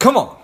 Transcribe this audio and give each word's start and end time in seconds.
Come 0.00 0.16
on. 0.16 0.34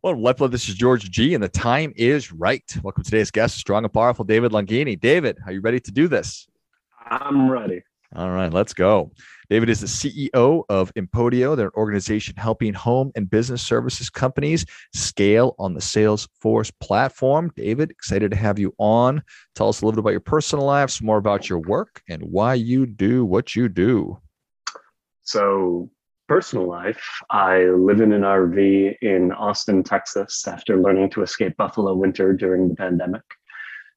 Well, 0.00 0.14
Lefla, 0.14 0.48
this 0.48 0.68
is 0.68 0.76
George 0.76 1.10
G, 1.10 1.34
and 1.34 1.42
the 1.42 1.48
time 1.48 1.92
is 1.96 2.30
right. 2.30 2.62
Welcome 2.84 3.02
to 3.02 3.10
today's 3.10 3.32
guest, 3.32 3.58
strong 3.58 3.82
and 3.82 3.92
powerful 3.92 4.24
David 4.24 4.52
Longini. 4.52 5.00
David, 5.00 5.38
are 5.44 5.50
you 5.50 5.60
ready 5.60 5.80
to 5.80 5.90
do 5.90 6.06
this? 6.06 6.46
I'm 7.06 7.50
ready. 7.50 7.82
All 8.14 8.30
right, 8.30 8.52
let's 8.52 8.74
go. 8.74 9.10
David 9.50 9.68
is 9.68 9.80
the 9.80 9.86
CEO 9.86 10.64
of 10.68 10.92
Empodio. 10.94 11.56
They're 11.56 11.66
an 11.66 11.72
organization 11.76 12.34
helping 12.36 12.74
home 12.74 13.12
and 13.14 13.28
business 13.28 13.62
services 13.62 14.10
companies 14.10 14.64
scale 14.94 15.54
on 15.58 15.74
the 15.74 15.80
Salesforce 15.80 16.72
platform. 16.80 17.52
David, 17.56 17.90
excited 17.90 18.30
to 18.30 18.36
have 18.36 18.58
you 18.58 18.74
on. 18.78 19.22
Tell 19.54 19.68
us 19.68 19.80
a 19.80 19.84
little 19.84 19.96
bit 19.96 20.00
about 20.00 20.10
your 20.10 20.20
personal 20.20 20.64
life, 20.64 20.90
some 20.90 21.06
more 21.06 21.18
about 21.18 21.48
your 21.48 21.60
work, 21.60 22.02
and 22.08 22.22
why 22.22 22.54
you 22.54 22.86
do 22.86 23.24
what 23.24 23.54
you 23.54 23.68
do. 23.68 24.18
So, 25.22 25.90
personal 26.28 26.68
life, 26.68 27.02
I 27.30 27.64
live 27.64 28.00
in 28.00 28.12
an 28.12 28.22
RV 28.22 28.96
in 29.02 29.32
Austin, 29.32 29.82
Texas, 29.82 30.46
after 30.46 30.76
learning 30.76 31.10
to 31.10 31.22
escape 31.22 31.56
Buffalo 31.56 31.94
winter 31.94 32.32
during 32.32 32.68
the 32.68 32.74
pandemic 32.74 33.22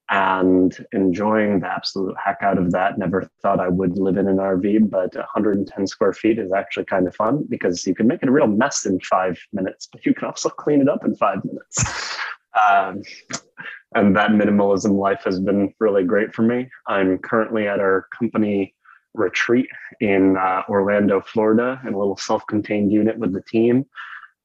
and 0.09 0.85
enjoying 0.93 1.59
the 1.59 1.67
absolute 1.67 2.15
heck 2.23 2.37
out 2.41 2.57
of 2.57 2.71
that. 2.71 2.97
Never 2.97 3.29
thought 3.41 3.59
I 3.59 3.67
would 3.67 3.97
live 3.97 4.17
in 4.17 4.27
an 4.27 4.37
RV, 4.37 4.89
but 4.89 5.15
110 5.15 5.87
square 5.87 6.13
feet 6.13 6.39
is 6.39 6.51
actually 6.53 6.85
kind 6.85 7.07
of 7.07 7.15
fun 7.15 7.45
because 7.49 7.85
you 7.85 7.93
can 7.93 8.07
make 8.07 8.23
it 8.23 8.29
a 8.29 8.31
real 8.31 8.47
mess 8.47 8.85
in 8.85 8.99
five 9.01 9.37
minutes, 9.51 9.87
but 9.91 10.05
you 10.05 10.13
can 10.13 10.27
also 10.27 10.49
clean 10.49 10.81
it 10.81 10.89
up 10.89 11.03
in 11.05 11.15
five 11.15 11.43
minutes. 11.43 12.17
Um, 12.71 13.03
and 13.93 14.15
that 14.15 14.31
minimalism 14.31 14.97
life 14.97 15.21
has 15.25 15.39
been 15.39 15.73
really 15.79 16.03
great 16.03 16.33
for 16.33 16.41
me. 16.41 16.69
I'm 16.87 17.17
currently 17.19 17.67
at 17.67 17.79
our 17.79 18.07
company 18.17 18.73
retreat 19.13 19.67
in 19.99 20.37
uh, 20.37 20.63
Orlando, 20.69 21.21
Florida, 21.21 21.79
in 21.85 21.93
a 21.93 21.97
little 21.97 22.17
self 22.17 22.45
contained 22.47 22.91
unit 22.91 23.17
with 23.17 23.33
the 23.33 23.41
team, 23.41 23.85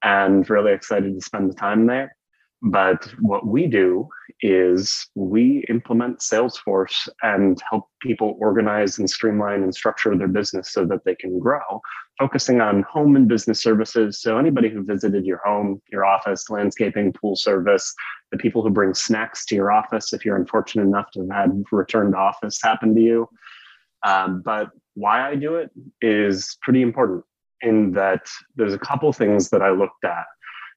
and 0.02 0.48
really 0.48 0.72
excited 0.72 1.14
to 1.14 1.20
spend 1.20 1.50
the 1.50 1.54
time 1.54 1.86
there. 1.86 2.16
But 2.62 3.12
what 3.20 3.44
we 3.44 3.66
do 3.66 4.08
is 4.40 5.08
we 5.16 5.64
implement 5.68 6.20
Salesforce 6.20 7.08
and 7.22 7.60
help 7.68 7.88
people 8.00 8.36
organize 8.38 8.98
and 8.98 9.10
streamline 9.10 9.64
and 9.64 9.74
structure 9.74 10.16
their 10.16 10.28
business 10.28 10.72
so 10.72 10.84
that 10.86 11.04
they 11.04 11.16
can 11.16 11.40
grow, 11.40 11.80
focusing 12.20 12.60
on 12.60 12.82
home 12.82 13.16
and 13.16 13.26
business 13.26 13.60
services. 13.60 14.20
So, 14.20 14.38
anybody 14.38 14.68
who 14.68 14.84
visited 14.84 15.24
your 15.24 15.40
home, 15.44 15.82
your 15.90 16.04
office, 16.04 16.48
landscaping, 16.50 17.12
pool 17.12 17.34
service, 17.34 17.92
the 18.30 18.38
people 18.38 18.62
who 18.62 18.70
bring 18.70 18.94
snacks 18.94 19.44
to 19.46 19.56
your 19.56 19.72
office, 19.72 20.12
if 20.12 20.24
you're 20.24 20.36
unfortunate 20.36 20.84
enough 20.84 21.10
to 21.12 21.20
have 21.20 21.30
had 21.30 21.64
return 21.72 22.12
to 22.12 22.18
office 22.18 22.60
happen 22.62 22.94
to 22.94 23.00
you, 23.00 23.28
um, 24.04 24.40
but 24.44 24.70
why 24.94 25.28
I 25.28 25.34
do 25.34 25.56
it 25.56 25.70
is 26.00 26.56
pretty 26.62 26.82
important 26.82 27.24
in 27.60 27.92
that 27.92 28.28
there's 28.54 28.74
a 28.74 28.78
couple 28.78 29.12
things 29.12 29.50
that 29.50 29.62
I 29.62 29.70
looked 29.70 30.04
at 30.04 30.26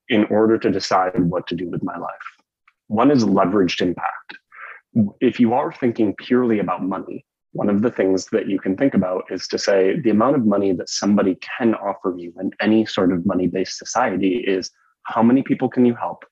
in 0.09 0.25
order 0.25 0.57
to 0.57 0.71
decide 0.71 1.19
what 1.19 1.47
to 1.47 1.55
do 1.55 1.69
with 1.69 1.83
my 1.83 1.97
life. 1.97 2.27
One 2.87 3.11
is 3.11 3.25
leveraged 3.25 3.81
impact. 3.81 4.37
If 5.19 5.39
you 5.39 5.53
are 5.53 5.73
thinking 5.73 6.15
purely 6.15 6.59
about 6.59 6.83
money, 6.83 7.25
one 7.51 7.69
of 7.69 7.81
the 7.81 7.89
things 7.89 8.27
that 8.27 8.47
you 8.47 8.59
can 8.59 8.75
think 8.75 8.93
about 8.93 9.23
is 9.31 9.47
to 9.47 9.57
say 9.57 9.99
the 9.99 10.09
amount 10.09 10.35
of 10.35 10.45
money 10.45 10.73
that 10.73 10.89
somebody 10.89 11.37
can 11.57 11.73
offer 11.75 12.13
you 12.17 12.33
in 12.39 12.51
any 12.59 12.85
sort 12.85 13.11
of 13.11 13.25
money 13.25 13.47
based 13.47 13.77
society 13.77 14.37
is 14.37 14.71
how 15.03 15.23
many 15.23 15.41
people 15.41 15.69
can 15.69 15.85
you 15.85 15.95
help? 15.95 16.25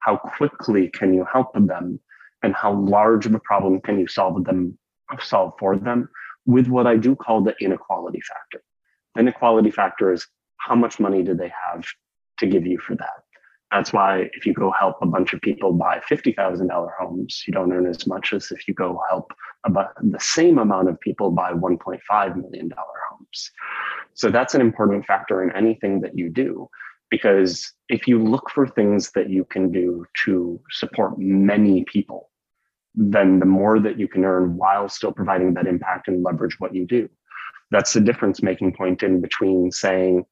How 0.00 0.16
quickly 0.16 0.88
can 0.88 1.14
you 1.14 1.24
help 1.24 1.52
them? 1.54 2.00
And 2.42 2.54
how 2.54 2.72
large 2.72 3.26
of 3.26 3.34
a 3.34 3.40
problem 3.40 3.80
can 3.80 3.98
you 3.98 4.06
solve 4.06 4.44
them 4.44 4.78
solve 5.22 5.54
for 5.58 5.76
them 5.76 6.08
with 6.46 6.68
what 6.68 6.86
I 6.86 6.96
do 6.96 7.16
call 7.16 7.42
the 7.42 7.54
inequality 7.60 8.20
factor. 8.20 8.62
The 9.14 9.20
inequality 9.20 9.70
factor 9.70 10.12
is 10.12 10.26
how 10.58 10.74
much 10.74 11.00
money 11.00 11.22
do 11.22 11.34
they 11.34 11.52
have 11.72 11.86
to 12.38 12.46
give 12.46 12.66
you 12.66 12.78
for 12.78 12.94
that? 12.96 13.24
That's 13.70 13.92
why 13.92 14.30
if 14.32 14.46
you 14.46 14.54
go 14.54 14.70
help 14.70 14.96
a 15.02 15.06
bunch 15.06 15.34
of 15.34 15.42
people 15.42 15.72
buy 15.72 16.00
$50,000 16.10 16.88
homes, 16.98 17.42
you 17.46 17.52
don't 17.52 17.70
earn 17.70 17.86
as 17.86 18.06
much 18.06 18.32
as 18.32 18.50
if 18.50 18.66
you 18.66 18.72
go 18.72 19.00
help 19.10 19.30
about 19.64 19.90
the 20.00 20.20
same 20.20 20.58
amount 20.58 20.88
of 20.88 20.98
people 21.00 21.30
buy 21.30 21.52
$1.5 21.52 22.36
million 22.36 22.70
homes. 23.10 23.50
So 24.14 24.30
that's 24.30 24.54
an 24.54 24.62
important 24.62 25.04
factor 25.04 25.42
in 25.42 25.54
anything 25.54 26.00
that 26.00 26.16
you 26.16 26.30
do. 26.30 26.68
Because 27.10 27.72
if 27.88 28.06
you 28.06 28.22
look 28.22 28.50
for 28.50 28.66
things 28.66 29.12
that 29.12 29.30
you 29.30 29.44
can 29.44 29.70
do 29.70 30.04
to 30.24 30.60
support 30.70 31.18
many 31.18 31.84
people, 31.84 32.30
then 32.94 33.38
the 33.38 33.46
more 33.46 33.78
that 33.78 33.98
you 33.98 34.08
can 34.08 34.24
earn 34.24 34.56
while 34.56 34.88
still 34.88 35.12
providing 35.12 35.54
that 35.54 35.66
impact 35.66 36.08
and 36.08 36.22
leverage 36.22 36.56
what 36.58 36.74
you 36.74 36.86
do. 36.86 37.08
That's 37.70 37.92
the 37.92 38.00
difference 38.00 38.42
making 38.42 38.74
point 38.74 39.02
in 39.02 39.20
between 39.20 39.70
saying, 39.72 40.24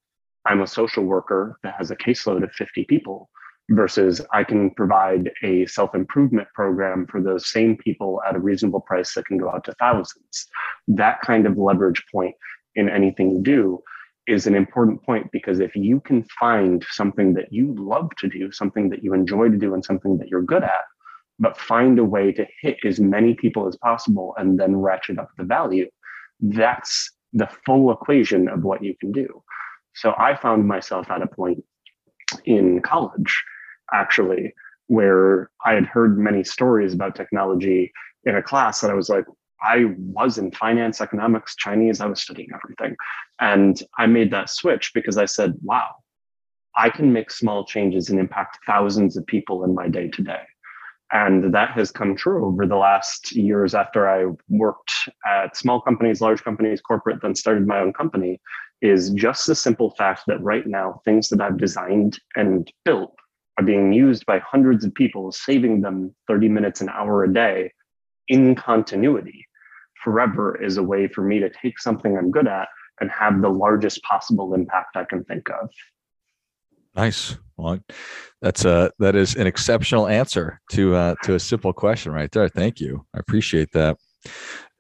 I'm 0.47 0.63
a 0.63 0.67
social 0.67 1.05
worker 1.05 1.59
that 1.63 1.75
has 1.79 1.91
a 1.91 1.97
caseload 1.97 2.43
of 2.43 2.53
50 2.53 2.85
people 2.85 3.29
versus 3.71 4.21
I 4.33 4.45
can 4.45 4.71
provide 4.71 5.31
a 5.43 5.67
self 5.67 5.95
improvement 5.95 6.49
program 6.55 7.07
for 7.11 7.21
those 7.21 7.51
same 7.51 7.77
people 7.77 8.21
at 8.29 8.37
a 8.37 8.41
reasonable 8.41 8.81
price 8.81 9.15
that 9.15 9.27
can 9.27 9.39
go 9.39 9.51
out 9.51 9.65
to 9.65 9.75
thousands. 9.75 10.47
That 10.89 11.21
kind 11.23 11.47
of 11.47 11.59
leverage 11.59 12.05
point 12.13 12.35
in 12.75 12.89
anything 12.89 13.31
you 13.31 13.43
do 13.43 13.83
is 14.27 14.47
an 14.47 14.55
important 14.55 15.03
point 15.05 15.31
because 15.33 15.61
if 15.61 15.75
you 15.77 16.01
can 16.01 16.25
find 16.39 16.85
something 16.91 17.35
that 17.35 17.53
you 17.53 17.75
love 17.79 18.11
to 18.19 18.29
do, 18.29 18.51
something 18.51 18.91
that 18.91 19.03
you 19.03 19.15
enjoy 19.15 19.49
to 19.49 19.57
do, 19.57 19.75
and 19.75 19.85
something 19.85 20.19
that 20.19 20.29
you're 20.29 20.43
good 20.43 20.65
at, 20.65 20.85
but 21.39 21.59
find 21.59 21.99
a 21.99 22.05
way 22.05 22.33
to 22.33 22.47
hit 22.61 22.77
as 22.85 22.99
many 22.99 23.35
people 23.35 23.69
as 23.69 23.77
possible 23.77 24.35
and 24.39 24.59
then 24.59 24.77
ratchet 24.77 25.19
up 25.19 25.29
the 25.37 25.45
value. 25.45 25.89
That's 26.41 27.11
the 27.33 27.49
full 27.65 27.93
equation 27.93 28.49
of 28.49 28.65
what 28.65 28.83
you 28.83 28.95
can 29.01 29.13
do. 29.13 29.43
So 29.97 30.15
I 30.19 30.37
found 30.37 30.69
myself 30.69 31.11
at 31.11 31.23
a 31.23 31.27
point 31.27 31.65
in 32.45 32.81
college, 32.83 33.43
actually, 33.93 34.55
where 34.89 35.51
I 35.65 35.73
had 35.73 35.87
heard 35.87 36.19
many 36.19 36.45
stories 36.45 36.93
about 36.93 37.17
technology 37.17 37.93
in 38.25 38.37
a 38.37 38.43
class 38.43 38.81
that 38.81 38.91
I 38.91 38.95
was 38.95 39.09
like, 39.09 39.25
I 39.61 39.95
was 39.99 40.37
in 40.37 40.51
finance, 40.51 41.01
economics, 41.01 41.57
Chinese, 41.57 42.01
I 42.01 42.07
was 42.07 42.21
studying 42.21 42.51
everything. 42.55 42.95
And 43.41 43.81
I 43.97 44.07
made 44.07 44.31
that 44.33 44.51
switch 44.51 44.93
because 44.95 45.17
I 45.17 45.25
said, 45.25 45.55
wow, 45.63 45.95
I 46.77 46.91
can 46.91 47.13
make 47.13 47.31
small 47.31 47.65
changes 47.65 48.11
and 48.11 48.21
impact 48.21 48.59
thousands 48.67 49.17
of 49.17 49.27
people 49.27 49.65
in 49.65 49.75
my 49.75 49.89
day 49.89 50.09
to 50.09 50.23
day. 50.23 50.43
And 51.13 51.55
that 51.55 51.71
has 51.71 51.91
come 51.91 52.17
true 52.17 52.47
over 52.47 52.67
the 52.67 52.77
last 52.77 53.33
years 53.33 53.75
after 53.75 54.09
I 54.09 54.33
worked 54.49 54.93
at 55.25 55.57
small 55.57 55.81
companies, 55.81 56.21
large 56.21 56.43
companies, 56.43 56.81
corporate, 56.81 57.23
then 57.23 57.35
started 57.35 57.67
my 57.67 57.79
own 57.79 57.93
company. 57.93 58.41
Is 58.83 59.11
just 59.11 59.47
the 59.47 59.55
simple 59.55 59.91
fact 59.91 60.23
that 60.27 60.43
right 60.43 60.67
now, 60.67 61.01
things 61.05 61.29
that 61.31 61.41
I've 61.41 61.57
designed 61.57 62.21
and 62.35 62.71
built 62.85 63.15
are 63.57 63.65
being 63.65 63.93
used 63.93 64.27
by 64.27 64.39
hundreds 64.41 64.85
of 64.85 64.95
people, 64.95 65.33
saving 65.33 65.81
them 65.81 66.15
30 66.27 66.49
minutes, 66.49 66.83
an 66.83 66.91
hour 66.91 67.25
a 67.25 67.33
day 67.33 67.73
in 68.29 68.55
continuity 68.55 69.47
forever 70.07 70.63
is 70.63 70.77
a 70.77 70.83
way 70.83 71.09
for 71.09 71.23
me 71.23 71.41
to 71.41 71.51
take 71.51 71.79
something 71.81 72.17
I'm 72.17 72.31
good 72.31 72.47
at 72.47 72.69
and 73.01 73.11
have 73.11 73.41
the 73.43 73.49
largest 73.49 74.03
possible 74.03 74.55
impact 74.55 74.97
I 74.97 75.05
can 75.05 75.25
think 75.25 75.51
of. 75.51 75.71
Nice. 76.97 77.37
Well, 77.57 77.79
that's 78.43 78.65
a 78.65 78.91
that 78.99 79.15
is 79.15 79.35
an 79.37 79.47
exceptional 79.47 80.09
answer 80.09 80.61
to 80.73 80.95
uh, 80.95 81.15
to 81.25 81.35
a 81.35 81.41
simple 81.41 81.73
question 81.73 82.13
right 82.13 82.31
there. 82.31 82.49
Thank 82.49 82.81
you. 82.81 83.05
I 83.15 83.19
appreciate 83.19 83.73
that. 83.73 83.97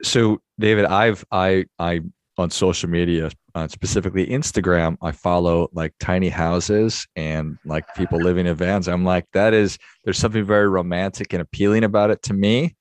So, 0.02 0.40
David, 0.58 0.86
I've 0.86 1.24
I 1.30 1.66
I 1.78 2.00
on 2.38 2.50
social 2.50 2.88
media, 2.88 3.30
uh, 3.54 3.66
specifically 3.66 4.26
Instagram, 4.26 4.96
I 5.02 5.12
follow 5.12 5.68
like 5.72 5.94
tiny 5.98 6.28
houses 6.28 7.06
and 7.16 7.56
like 7.64 7.84
people 7.94 8.18
living 8.18 8.46
in 8.46 8.54
vans. 8.54 8.88
I'm 8.88 9.04
like, 9.04 9.26
that 9.32 9.54
is 9.54 9.78
there's 10.04 10.18
something 10.18 10.44
very 10.44 10.68
romantic 10.68 11.32
and 11.32 11.40
appealing 11.40 11.84
about 11.84 12.10
it 12.10 12.22
to 12.24 12.34
me, 12.34 12.76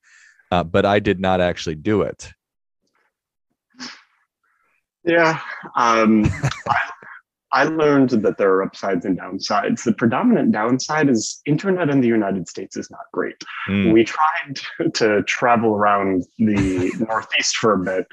uh, 0.50 0.62
but 0.62 0.84
I 0.84 0.98
did 0.98 1.20
not 1.20 1.40
actually 1.40 1.76
do 1.76 2.02
it. 2.02 2.30
Yeah, 5.04 5.40
um, 5.76 6.26
I, 6.68 6.76
I 7.56 7.64
learned 7.64 8.10
that 8.10 8.36
there 8.36 8.52
are 8.52 8.62
upsides 8.62 9.06
and 9.06 9.18
downsides. 9.18 9.82
The 9.82 9.94
predominant 9.94 10.52
downside 10.52 11.08
is 11.08 11.40
internet 11.46 11.88
in 11.88 12.02
the 12.02 12.06
United 12.06 12.48
States 12.48 12.76
is 12.76 12.90
not 12.90 13.06
great. 13.14 13.42
Mm. 13.66 13.94
We 13.94 14.04
tried 14.04 14.60
to 14.94 15.22
travel 15.22 15.74
around 15.74 16.26
the 16.38 16.92
Northeast 17.08 17.56
for 17.56 17.72
a 17.72 17.78
bit 17.78 18.06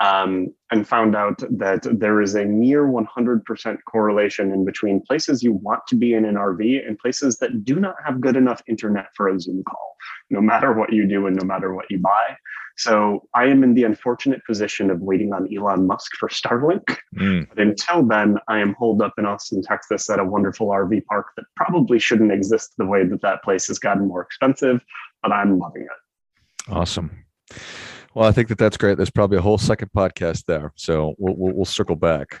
um, 0.00 0.52
and 0.70 0.86
found 0.86 1.16
out 1.16 1.38
that 1.50 1.86
there 1.90 2.20
is 2.20 2.34
a 2.34 2.44
near 2.44 2.86
100% 2.86 3.78
correlation 3.88 4.52
in 4.52 4.64
between 4.64 5.00
places 5.00 5.42
you 5.42 5.52
want 5.52 5.80
to 5.88 5.94
be 5.94 6.14
in 6.14 6.24
an 6.24 6.34
RV 6.34 6.86
and 6.86 6.98
places 6.98 7.38
that 7.38 7.64
do 7.64 7.80
not 7.80 7.96
have 8.04 8.20
good 8.20 8.36
enough 8.36 8.62
internet 8.68 9.06
for 9.14 9.28
a 9.28 9.40
Zoom 9.40 9.62
call, 9.64 9.96
no 10.30 10.40
matter 10.40 10.72
what 10.72 10.92
you 10.92 11.06
do 11.06 11.26
and 11.26 11.36
no 11.36 11.44
matter 11.44 11.74
what 11.74 11.90
you 11.90 11.98
buy. 11.98 12.36
So 12.78 13.26
I 13.34 13.46
am 13.46 13.64
in 13.64 13.72
the 13.72 13.84
unfortunate 13.84 14.44
position 14.44 14.90
of 14.90 15.00
waiting 15.00 15.32
on 15.32 15.48
Elon 15.54 15.86
Musk 15.86 16.12
for 16.18 16.28
Starlink. 16.28 16.98
Mm. 17.16 17.48
But 17.48 17.58
until 17.58 18.04
then, 18.04 18.36
I 18.48 18.58
am 18.58 18.74
holed 18.74 19.00
up 19.00 19.14
in 19.16 19.24
Austin, 19.24 19.62
Texas 19.62 20.10
at 20.10 20.18
a 20.18 20.24
wonderful 20.24 20.68
RV 20.68 21.06
park 21.06 21.28
that 21.36 21.46
probably 21.56 21.98
shouldn't 21.98 22.32
exist 22.32 22.74
the 22.76 22.84
way 22.84 23.06
that 23.06 23.22
that 23.22 23.42
place 23.42 23.66
has 23.68 23.78
gotten 23.78 24.06
more 24.06 24.20
expensive, 24.20 24.82
but 25.22 25.32
I'm 25.32 25.58
loving 25.58 25.82
it. 25.82 26.70
Awesome. 26.70 27.24
Well, 28.16 28.26
I 28.26 28.32
think 28.32 28.48
that 28.48 28.56
that's 28.56 28.78
great. 28.78 28.96
There's 28.96 29.10
probably 29.10 29.36
a 29.36 29.42
whole 29.42 29.58
second 29.58 29.90
podcast 29.94 30.46
there, 30.46 30.72
so 30.74 31.14
we'll 31.18 31.34
we'll, 31.36 31.52
we'll 31.52 31.64
circle 31.66 31.96
back. 31.96 32.40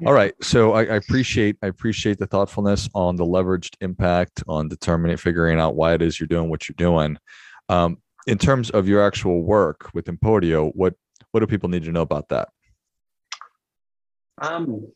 Yeah. 0.00 0.06
All 0.06 0.14
right. 0.14 0.32
So 0.40 0.74
I, 0.74 0.82
I, 0.82 0.94
appreciate 0.94 1.56
I 1.60 1.66
appreciate 1.66 2.18
the 2.18 2.26
thoughtfulness 2.28 2.88
on 2.94 3.16
the 3.16 3.24
leveraged 3.24 3.74
impact 3.80 4.44
on 4.46 4.68
determining 4.68 5.16
figuring 5.16 5.58
out 5.58 5.74
why 5.74 5.92
it 5.94 6.02
is 6.02 6.20
you're 6.20 6.28
doing 6.28 6.48
what 6.48 6.68
you're 6.68 6.76
doing. 6.76 7.18
Um, 7.68 7.98
in 8.28 8.38
terms 8.38 8.70
of 8.70 8.86
your 8.86 9.04
actual 9.04 9.42
work 9.42 9.90
with 9.92 10.04
Empodio, 10.04 10.70
what 10.76 10.94
what 11.32 11.40
do 11.40 11.48
people 11.48 11.68
need 11.68 11.82
to 11.82 11.90
know 11.90 12.02
about 12.02 12.28
that? 12.28 12.50
Um, 14.40 14.86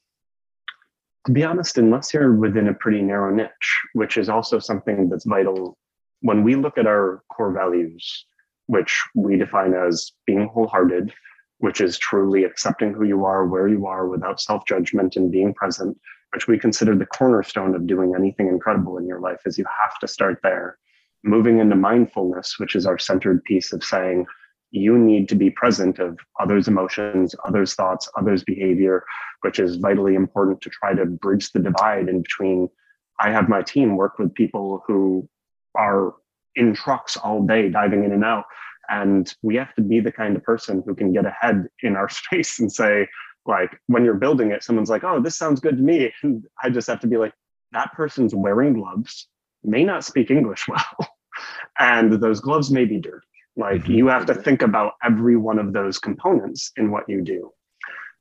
to 1.27 1.33
be 1.33 1.43
honest, 1.43 1.79
unless 1.79 2.15
you're 2.15 2.33
within 2.33 2.69
a 2.69 2.75
pretty 2.75 3.03
narrow 3.03 3.35
niche, 3.35 3.81
which 3.95 4.17
is 4.17 4.29
also 4.29 4.61
something 4.61 5.09
that's 5.09 5.25
vital 5.25 5.77
when 6.21 6.45
we 6.45 6.55
look 6.55 6.79
at 6.79 6.87
our 6.87 7.25
core 7.29 7.53
values, 7.53 8.25
which 8.67 9.03
we 9.15 9.37
define 9.37 9.75
as 9.75 10.13
being 10.27 10.49
wholehearted, 10.49 11.13
which 11.59 11.81
is 11.81 11.99
truly 11.99 12.45
accepting 12.45 12.93
who 12.93 13.05
you 13.05 13.25
are, 13.25 13.47
where 13.47 13.69
you 13.69 13.87
are 13.87 14.09
without 14.09 14.41
self 14.41 14.65
judgment 14.67 15.17
and 15.17 15.31
being 15.31 15.55
present, 15.55 15.99
which 16.33 16.49
we 16.49 16.59
consider 16.59 16.97
the 16.97 17.07
cornerstone 17.07 17.75
of 17.75 17.87
doing 17.87 18.15
anything 18.17 18.49
incredible 18.49 18.99
in 18.99 19.07
your 19.07 19.21
life, 19.21 19.41
is 19.47 19.59
you 19.59 19.65
have 19.83 19.99
to 19.99 20.09
start 20.09 20.41
there. 20.43 20.79
Moving 21.25 21.61
into 21.61 21.77
mindfulness, 21.77 22.59
which 22.59 22.75
is 22.75 22.87
our 22.87 22.99
centered 22.99 23.45
piece 23.45 23.73
of 23.73 23.85
saying, 23.85 24.27
you 24.73 24.99
need 24.99 25.29
to 25.29 25.35
be 25.35 25.51
present 25.51 25.99
of 25.99 26.19
others' 26.41 26.67
emotions, 26.67 27.35
others' 27.45 27.75
thoughts, 27.75 28.09
others' 28.17 28.43
behavior, 28.43 29.05
which 29.43 29.59
is 29.59 29.77
vitally 29.77 30.15
important 30.15 30.61
to 30.63 30.71
try 30.71 30.95
to 30.95 31.05
bridge 31.05 31.53
the 31.53 31.61
divide 31.61 32.09
in 32.09 32.23
between. 32.23 32.69
I 33.21 33.31
have 33.31 33.49
my 33.51 33.63
team 33.63 33.97
work 33.97 34.19
with 34.19 34.35
people 34.35 34.83
who 34.87 35.29
are 35.77 36.15
in 36.57 36.75
trucks 36.75 37.17
all 37.17 37.43
day, 37.43 37.69
diving 37.69 38.05
in 38.05 38.13
and 38.13 38.25
out, 38.25 38.45
and 38.89 39.35
we 39.43 39.57
have 39.57 39.75
to 39.75 39.83
be 39.83 40.01
the 40.01 40.13
kind 40.13 40.37
of 40.37 40.43
person 40.43 40.83
who 40.87 40.95
can 40.95 41.13
get 41.13 41.27
ahead 41.27 41.69
in 41.83 41.97
our 41.97 42.09
space 42.21 42.59
and 42.61 42.71
say, 42.71 43.09
like, 43.47 43.81
when 43.87 44.05
you're 44.05 44.15
building 44.15 44.53
it, 44.53 44.63
someone's 44.63 44.91
like, 44.91 45.05
oh, 45.05 45.21
this 45.21 45.37
sounds 45.37 45.61
good 45.61 45.77
to 45.77 45.83
me. 45.83 46.13
And 46.23 46.45
I 46.63 46.71
just 46.71 46.89
have 46.89 47.01
to 47.01 47.07
be 47.07 47.17
like, 47.17 47.33
that 47.73 47.93
person's 47.93 48.35
wearing 48.35 48.75
gloves, 48.75 49.29
may 49.65 49.85
not 49.85 50.05
speak 50.05 50.31
English 50.31 50.69
well, 50.69 51.09
and 51.79 52.13
those 52.13 52.41
gloves 52.41 52.71
may 52.71 52.85
be 52.85 52.99
dirty. 52.99 53.27
Like, 53.57 53.83
mm-hmm. 53.83 53.93
you 53.93 54.07
have 54.09 54.27
to 54.27 54.35
think 54.35 54.63
about 54.63 54.95
every 55.03 55.37
one 55.37 55.59
of 55.59 55.73
those 55.73 55.99
components 55.99 56.73
in 56.77 56.91
what 56.91 57.09
you 57.09 57.23
do. 57.23 57.53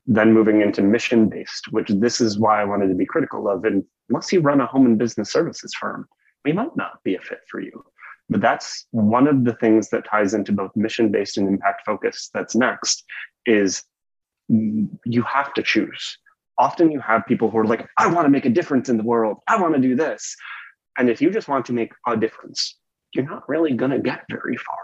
Then 0.06 0.32
moving 0.32 0.60
into 0.60 0.82
mission 0.82 1.28
based, 1.28 1.70
which 1.70 1.88
this 1.88 2.20
is 2.20 2.38
why 2.38 2.60
I 2.60 2.64
wanted 2.64 2.88
to 2.88 2.94
be 2.94 3.06
critical 3.06 3.48
of. 3.48 3.64
And 3.64 3.84
unless 4.08 4.32
you 4.32 4.40
run 4.40 4.60
a 4.60 4.66
home 4.66 4.84
and 4.84 4.98
business 4.98 5.30
services 5.30 5.72
firm, 5.78 6.08
we 6.44 6.52
might 6.52 6.76
not 6.76 7.02
be 7.04 7.14
a 7.14 7.20
fit 7.20 7.38
for 7.48 7.60
you. 7.60 7.84
But 8.32 8.40
that's 8.40 8.86
one 8.92 9.28
of 9.28 9.44
the 9.44 9.52
things 9.52 9.90
that 9.90 10.06
ties 10.06 10.32
into 10.32 10.52
both 10.52 10.74
mission 10.74 11.12
based 11.12 11.36
and 11.36 11.46
impact 11.46 11.82
focus. 11.84 12.30
That's 12.32 12.56
next 12.56 13.04
is 13.44 13.84
you 14.48 15.22
have 15.22 15.52
to 15.54 15.62
choose. 15.62 16.16
Often 16.58 16.92
you 16.92 17.00
have 17.00 17.26
people 17.26 17.50
who 17.50 17.58
are 17.58 17.66
like, 17.66 17.86
I 17.98 18.06
want 18.06 18.24
to 18.24 18.30
make 18.30 18.46
a 18.46 18.50
difference 18.50 18.88
in 18.88 18.96
the 18.96 19.02
world. 19.02 19.38
I 19.48 19.60
want 19.60 19.74
to 19.74 19.80
do 19.80 19.94
this. 19.94 20.34
And 20.96 21.10
if 21.10 21.20
you 21.20 21.30
just 21.30 21.46
want 21.46 21.66
to 21.66 21.74
make 21.74 21.92
a 22.06 22.16
difference, 22.16 22.78
you're 23.14 23.28
not 23.28 23.46
really 23.50 23.74
going 23.74 23.90
to 23.90 23.98
get 23.98 24.24
very 24.30 24.56
far. 24.56 24.78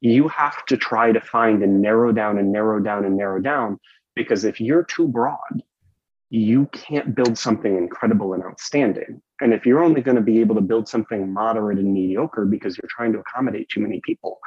You 0.00 0.26
have 0.28 0.64
to 0.66 0.76
try 0.76 1.12
to 1.12 1.20
find 1.20 1.62
and 1.62 1.80
narrow 1.80 2.10
down 2.10 2.38
and 2.38 2.50
narrow 2.50 2.80
down 2.80 3.04
and 3.04 3.16
narrow 3.16 3.40
down 3.40 3.78
because 4.16 4.44
if 4.44 4.60
you're 4.60 4.84
too 4.84 5.06
broad, 5.06 5.62
you 6.34 6.64
can't 6.72 7.14
build 7.14 7.36
something 7.36 7.76
incredible 7.76 8.32
and 8.32 8.42
outstanding. 8.42 9.20
And 9.42 9.52
if 9.52 9.66
you're 9.66 9.84
only 9.84 10.00
going 10.00 10.16
to 10.16 10.22
be 10.22 10.40
able 10.40 10.54
to 10.54 10.62
build 10.62 10.88
something 10.88 11.30
moderate 11.30 11.76
and 11.76 11.92
mediocre 11.92 12.46
because 12.46 12.78
you're 12.78 12.88
trying 12.88 13.12
to 13.12 13.18
accommodate 13.18 13.68
too 13.68 13.80
many 13.80 14.00
people, 14.02 14.38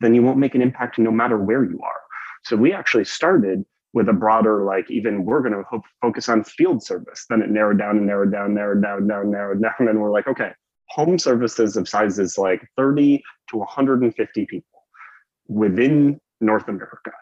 then 0.00 0.14
you 0.14 0.22
won't 0.22 0.38
make 0.38 0.54
an 0.54 0.62
impact 0.62 0.98
no 0.98 1.10
matter 1.10 1.36
where 1.36 1.62
you 1.62 1.78
are. 1.82 2.00
So 2.44 2.56
we 2.56 2.72
actually 2.72 3.04
started 3.04 3.62
with 3.92 4.08
a 4.08 4.12
broader, 4.14 4.64
like 4.64 4.90
even 4.90 5.26
we're 5.26 5.42
going 5.42 5.52
to 5.52 5.80
focus 6.00 6.30
on 6.30 6.44
field 6.44 6.82
service. 6.82 7.26
Then 7.28 7.42
it 7.42 7.50
narrowed 7.50 7.78
down 7.78 7.98
and 7.98 8.06
narrowed 8.06 8.32
down, 8.32 8.54
narrowed 8.54 8.82
down, 8.82 9.06
down, 9.06 9.30
narrowed 9.30 9.60
down. 9.60 9.74
And 9.80 9.88
then 9.88 10.00
we're 10.00 10.10
like, 10.10 10.26
okay, 10.26 10.52
home 10.88 11.18
services 11.18 11.76
of 11.76 11.86
sizes 11.86 12.38
like 12.38 12.66
30 12.78 13.22
to 13.50 13.58
150 13.58 14.46
people 14.46 14.82
within 15.46 16.18
North 16.40 16.68
America 16.68 17.12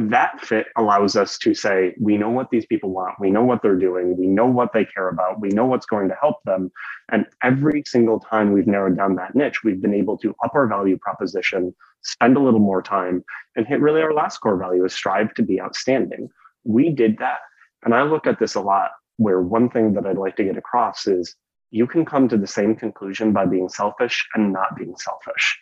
that 0.00 0.40
fit 0.40 0.66
allows 0.76 1.16
us 1.16 1.38
to 1.38 1.54
say 1.54 1.94
we 2.00 2.16
know 2.16 2.30
what 2.30 2.50
these 2.50 2.66
people 2.66 2.90
want. 2.90 3.20
We 3.20 3.30
know 3.30 3.44
what 3.44 3.62
they're 3.62 3.78
doing. 3.78 4.16
We 4.16 4.26
know 4.26 4.46
what 4.46 4.72
they 4.72 4.84
care 4.84 5.08
about. 5.08 5.40
We 5.40 5.50
know 5.50 5.66
what's 5.66 5.86
going 5.86 6.08
to 6.08 6.16
help 6.20 6.36
them. 6.44 6.70
And 7.12 7.26
every 7.42 7.82
single 7.86 8.20
time 8.20 8.52
we've 8.52 8.66
narrowed 8.66 8.96
down 8.96 9.16
that 9.16 9.34
niche 9.34 9.62
we've 9.64 9.82
been 9.82 9.94
able 9.94 10.18
to 10.18 10.34
up 10.44 10.54
our 10.54 10.66
value 10.66 10.98
proposition 10.98 11.74
spend 12.02 12.36
a 12.36 12.40
little 12.40 12.60
more 12.60 12.82
time 12.82 13.24
and 13.56 13.66
hit 13.66 13.80
really 13.80 14.02
our 14.02 14.14
last 14.14 14.38
core 14.38 14.58
value 14.58 14.84
is 14.84 14.94
strive 14.94 15.34
to 15.34 15.42
be 15.42 15.60
outstanding. 15.60 16.28
We 16.64 16.90
did 16.90 17.18
that. 17.18 17.40
And 17.84 17.94
i 17.94 18.02
look 18.02 18.26
at 18.26 18.38
this 18.38 18.54
a 18.54 18.60
lot 18.60 18.90
where 19.16 19.42
one 19.42 19.68
thing 19.70 19.94
that 19.94 20.06
i'd 20.06 20.18
like 20.18 20.36
to 20.36 20.44
get 20.44 20.56
across 20.56 21.06
is 21.06 21.36
you 21.70 21.86
can 21.86 22.04
come 22.04 22.28
to 22.28 22.36
the 22.36 22.46
same 22.46 22.74
conclusion 22.74 23.32
by 23.32 23.46
being 23.46 23.68
selfish 23.68 24.26
and 24.34 24.52
not 24.52 24.76
being 24.76 24.94
selfish. 24.96 25.58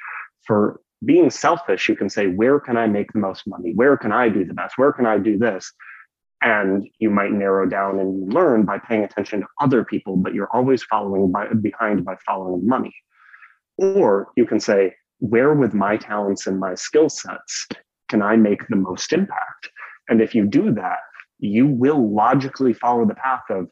For 0.46 0.80
being 1.04 1.30
selfish, 1.30 1.88
you 1.88 1.96
can 1.96 2.10
say, 2.10 2.26
where 2.26 2.58
can 2.58 2.76
I 2.76 2.86
make 2.86 3.12
the 3.12 3.20
most 3.20 3.46
money? 3.46 3.72
Where 3.74 3.96
can 3.96 4.12
I 4.12 4.28
do 4.28 4.44
the 4.44 4.54
best? 4.54 4.76
Where 4.76 4.92
can 4.92 5.06
I 5.06 5.18
do 5.18 5.38
this? 5.38 5.72
And 6.40 6.88
you 6.98 7.10
might 7.10 7.32
narrow 7.32 7.68
down 7.68 7.98
and 7.98 8.18
you 8.18 8.26
learn 8.26 8.64
by 8.64 8.78
paying 8.78 9.04
attention 9.04 9.40
to 9.40 9.46
other 9.60 9.84
people, 9.84 10.16
but 10.16 10.34
you're 10.34 10.50
always 10.54 10.82
following 10.84 11.32
by, 11.32 11.46
behind 11.60 12.04
by 12.04 12.16
following 12.26 12.66
money. 12.66 12.94
Or 13.76 14.28
you 14.36 14.46
can 14.46 14.60
say, 14.60 14.94
where 15.20 15.54
with 15.54 15.74
my 15.74 15.96
talents 15.96 16.46
and 16.46 16.60
my 16.60 16.74
skill 16.74 17.08
sets 17.08 17.66
can 18.08 18.22
I 18.22 18.36
make 18.36 18.66
the 18.68 18.76
most 18.76 19.12
impact? 19.12 19.70
And 20.08 20.20
if 20.20 20.34
you 20.34 20.46
do 20.46 20.72
that, 20.74 20.98
you 21.38 21.66
will 21.66 22.12
logically 22.12 22.72
follow 22.72 23.04
the 23.04 23.14
path 23.14 23.42
of 23.50 23.68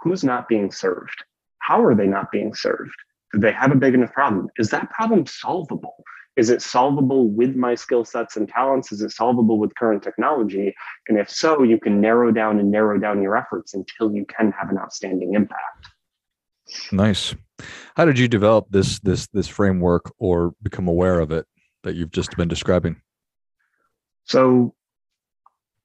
who's 0.00 0.22
not 0.22 0.48
being 0.48 0.70
served? 0.70 1.24
How 1.58 1.82
are 1.84 1.94
they 1.94 2.06
not 2.06 2.30
being 2.30 2.54
served? 2.54 2.92
Do 3.32 3.40
they 3.40 3.52
have 3.52 3.72
a 3.72 3.76
big 3.76 3.94
enough 3.94 4.12
problem? 4.12 4.48
Is 4.58 4.70
that 4.70 4.90
problem 4.90 5.26
solvable? 5.26 6.02
Is 6.36 6.48
it 6.48 6.62
solvable 6.62 7.28
with 7.28 7.56
my 7.56 7.74
skill 7.74 8.04
sets 8.04 8.36
and 8.36 8.48
talents? 8.48 8.92
Is 8.92 9.02
it 9.02 9.10
solvable 9.10 9.58
with 9.58 9.74
current 9.74 10.02
technology? 10.02 10.74
And 11.08 11.18
if 11.18 11.28
so, 11.28 11.62
you 11.62 11.78
can 11.78 12.00
narrow 12.00 12.30
down 12.30 12.58
and 12.58 12.70
narrow 12.70 12.98
down 12.98 13.20
your 13.22 13.36
efforts 13.36 13.74
until 13.74 14.14
you 14.14 14.24
can 14.26 14.52
have 14.52 14.70
an 14.70 14.78
outstanding 14.78 15.34
impact. 15.34 15.88
Nice. 16.92 17.34
How 17.96 18.04
did 18.04 18.18
you 18.18 18.28
develop 18.28 18.66
this 18.70 19.00
this 19.00 19.26
this 19.28 19.48
framework 19.48 20.12
or 20.18 20.54
become 20.62 20.88
aware 20.88 21.20
of 21.20 21.32
it 21.32 21.46
that 21.82 21.94
you've 21.94 22.12
just 22.12 22.36
been 22.36 22.48
describing? 22.48 23.00
So 24.24 24.74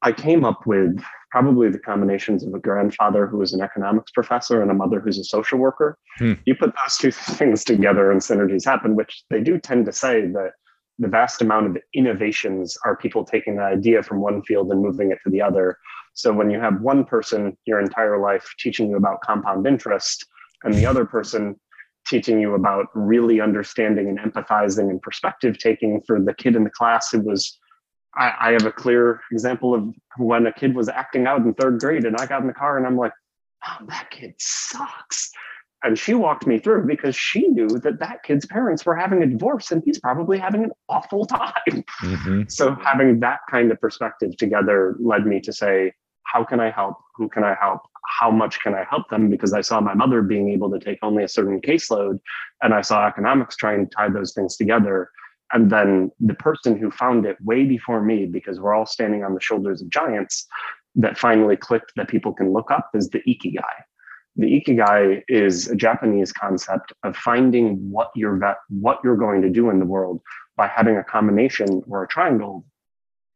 I 0.06 0.12
came 0.12 0.46
up 0.46 0.68
with 0.68 1.04
probably 1.32 1.68
the 1.68 1.80
combinations 1.80 2.44
of 2.44 2.54
a 2.54 2.60
grandfather 2.60 3.26
who 3.26 3.38
was 3.38 3.54
an 3.54 3.62
economics 3.62 4.12
professor 4.12 4.62
and 4.62 4.70
a 4.70 4.74
mother 4.76 5.00
who's 5.00 5.18
a 5.18 5.24
social 5.24 5.58
worker. 5.58 5.98
Hmm. 6.18 6.34
You 6.46 6.54
put 6.54 6.74
those 6.76 6.98
two 6.98 7.12
things 7.40 7.64
together 7.64 8.12
and 8.12 8.22
synergies 8.22 8.64
happen, 8.64 8.96
which 8.96 9.24
they 9.32 9.42
do 9.42 9.60
tend 9.60 9.88
to 9.88 9.92
say 9.92 10.28
that 10.28 10.52
the 11.00 11.08
vast 11.08 11.42
amount 11.42 11.66
of 11.68 11.78
innovations 11.96 12.78
are 12.86 12.96
people 12.96 13.26
taking 13.26 13.56
the 13.56 13.64
idea 13.64 14.04
from 14.04 14.22
one 14.22 14.44
field 14.44 14.72
and 14.72 14.82
moving 14.82 15.12
it 15.12 15.18
to 15.24 15.32
the 15.32 15.42
other. 15.42 15.78
So 16.14 16.32
when 16.32 16.52
you 16.52 16.60
have 16.62 16.82
one 16.82 17.04
person 17.04 17.58
your 17.66 17.80
entire 17.80 18.22
life 18.22 18.54
teaching 18.60 18.92
you 18.92 18.98
about 18.98 19.22
compound 19.22 19.66
interest 19.66 20.26
and 20.64 20.74
the 20.76 20.86
other 20.86 21.04
person 21.04 21.60
teaching 22.08 22.40
you 22.40 22.54
about 22.54 22.86
really 22.94 23.42
understanding 23.42 24.08
and 24.08 24.20
empathizing 24.20 24.92
and 24.92 25.02
perspective 25.02 25.58
taking 25.58 26.00
for 26.06 26.22
the 26.22 26.36
kid 26.36 26.56
in 26.56 26.64
the 26.64 26.70
class 26.70 27.10
who 27.10 27.22
was 27.22 27.58
I, 28.18 28.34
I 28.40 28.52
have 28.52 28.66
a 28.66 28.72
clear 28.72 29.22
example 29.32 29.74
of 29.74 29.94
when 30.18 30.46
a 30.48 30.54
kid 30.54 30.76
was 30.76 30.90
acting 30.90 31.28
out 31.28 31.42
in 31.42 31.54
third 31.54 31.80
grade 31.80 32.06
and 32.06 32.16
I 32.18 32.26
got 32.26 32.42
in 32.42 32.48
the 32.48 32.54
car 32.54 32.78
and 32.78 32.86
I'm 32.86 32.98
like, 32.98 33.14
oh, 33.68 33.86
that 33.88 34.10
kid 34.12 34.36
sucks. 34.38 35.32
And 35.84 36.00
she 36.00 36.16
walked 36.16 36.48
me 36.48 36.58
through 36.58 36.88
because 36.88 37.16
she 37.16 37.48
knew 37.48 37.68
that 37.68 38.00
that 38.00 38.24
kid's 38.24 38.46
parents 38.46 38.86
were 38.86 38.96
having 38.96 39.22
a 39.22 39.28
divorce 39.28 39.72
and 39.72 39.84
he's 39.86 40.00
probably 40.00 40.40
having 40.40 40.64
an 40.64 40.72
awful 40.90 41.26
time. 41.26 41.84
Mm-hmm. 42.02 42.44
So 42.48 42.76
having 42.76 43.20
that 43.20 43.42
kind 43.52 43.72
of 43.72 43.80
perspective 43.80 44.36
together 44.38 44.96
led 45.00 45.28
me 45.28 45.40
to 45.42 45.54
say, 45.54 45.94
how 46.24 46.44
can 46.44 46.60
I 46.60 46.72
help? 46.72 46.98
Who 47.18 47.30
can 47.30 47.44
I 47.44 47.56
help? 47.60 47.82
How 48.20 48.32
much 48.32 48.60
can 48.62 48.74
I 48.74 48.84
help 48.90 49.10
them? 49.10 49.30
Because 49.30 49.54
I 49.54 49.62
saw 49.62 49.80
my 49.80 49.94
mother 49.94 50.22
being 50.22 50.50
able 50.50 50.72
to 50.72 50.80
take 50.80 51.00
only 51.02 51.24
a 51.24 51.28
certain 51.28 51.62
caseload 51.62 52.20
and 52.64 52.74
I 52.74 52.82
saw 52.82 53.08
economics 53.08 53.56
trying 53.56 53.88
to 53.88 53.96
tie 53.96 54.10
those 54.10 54.34
things 54.34 54.58
together. 54.58 55.12
And 55.56 55.72
then 55.72 56.12
the 56.20 56.34
person 56.34 56.78
who 56.78 56.92
found 56.92 57.26
it 57.26 57.38
way 57.42 57.64
before 57.64 58.02
me, 58.02 58.26
because 58.26 58.60
we're 58.60 58.76
all 58.76 58.86
standing 58.86 59.24
on 59.24 59.34
the 59.34 59.40
shoulders 59.42 59.82
of 59.82 59.90
giants, 59.90 60.46
that 60.96 61.18
finally 61.18 61.56
clicked 61.56 61.94
that 61.96 62.10
people 62.10 62.34
can 62.34 62.54
look 62.54 62.70
up 62.72 62.90
is 62.94 63.10
the 63.10 63.22
ikigai. 63.28 63.76
The 64.36 64.62
ikigai 64.62 65.24
is 65.30 65.68
a 65.70 65.76
Japanese 65.76 66.34
concept 66.34 66.92
of 67.04 67.16
finding 67.16 67.90
what 67.90 68.12
you're 68.16 68.38
what 68.70 69.00
you're 69.04 69.16
going 69.16 69.42
to 69.44 69.50
do 69.50 69.70
in 69.70 69.80
the 69.80 69.86
world 69.86 70.22
by 70.58 70.68
having 70.68 70.98
a 70.98 71.04
combination 71.04 71.82
or 71.90 72.04
a 72.04 72.08
triangle 72.08 72.66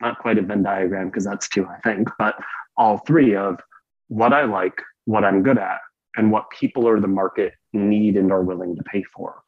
not 0.02 0.20
quite 0.20 0.38
a 0.38 0.42
Venn 0.42 0.64
diagram 0.64 1.08
because 1.08 1.26
that's 1.26 1.50
two, 1.50 1.66
I 1.66 1.80
think, 1.82 2.10
but 2.18 2.36
all 2.78 3.00
three 3.00 3.36
of 3.36 3.60
what 4.08 4.34
I 4.34 4.46
like, 4.46 4.82
what 5.06 5.24
I'm 5.24 5.44
good 5.44 5.58
at, 5.58 5.80
and 6.16 6.32
what 6.32 6.50
people 6.50 6.88
or 6.88 7.00
the 7.00 7.08
market 7.08 7.54
need 7.74 8.18
and 8.18 8.32
are 8.32 8.42
willing 8.42 8.76
to 8.76 8.84
pay 8.84 9.04
for. 9.04 9.44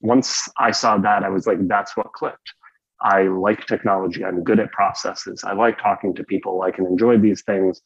Once 0.00 0.48
I 0.58 0.70
saw 0.70 0.98
that, 0.98 1.24
I 1.24 1.28
was 1.28 1.46
like, 1.46 1.58
that's 1.66 1.96
what 1.96 2.12
clicked. 2.12 2.52
I 3.00 3.22
like 3.22 3.66
technology. 3.66 4.24
I'm 4.24 4.42
good 4.42 4.58
at 4.60 4.72
processes. 4.72 5.44
I 5.44 5.52
like 5.52 5.78
talking 5.78 6.14
to 6.14 6.24
people. 6.24 6.62
I 6.62 6.70
can 6.70 6.86
enjoy 6.86 7.18
these 7.18 7.42
things. 7.42 7.80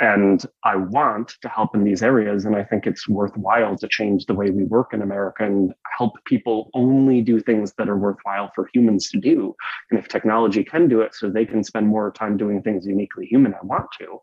And 0.00 0.44
I 0.62 0.76
want 0.76 1.34
to 1.42 1.48
help 1.48 1.74
in 1.74 1.82
these 1.82 2.04
areas. 2.04 2.44
And 2.44 2.54
I 2.54 2.62
think 2.62 2.86
it's 2.86 3.08
worthwhile 3.08 3.76
to 3.78 3.88
change 3.88 4.26
the 4.26 4.34
way 4.34 4.50
we 4.50 4.62
work 4.62 4.94
in 4.94 5.02
America 5.02 5.44
and 5.44 5.74
help 5.98 6.12
people 6.24 6.70
only 6.72 7.20
do 7.20 7.40
things 7.40 7.72
that 7.78 7.88
are 7.88 7.98
worthwhile 7.98 8.52
for 8.54 8.70
humans 8.72 9.10
to 9.10 9.18
do. 9.18 9.56
And 9.90 9.98
if 9.98 10.06
technology 10.06 10.62
can 10.62 10.86
do 10.86 11.00
it 11.00 11.16
so 11.16 11.28
they 11.28 11.44
can 11.44 11.64
spend 11.64 11.88
more 11.88 12.12
time 12.12 12.36
doing 12.36 12.62
things 12.62 12.86
uniquely 12.86 13.26
human, 13.26 13.54
I 13.54 13.64
want 13.64 13.86
to. 13.98 14.20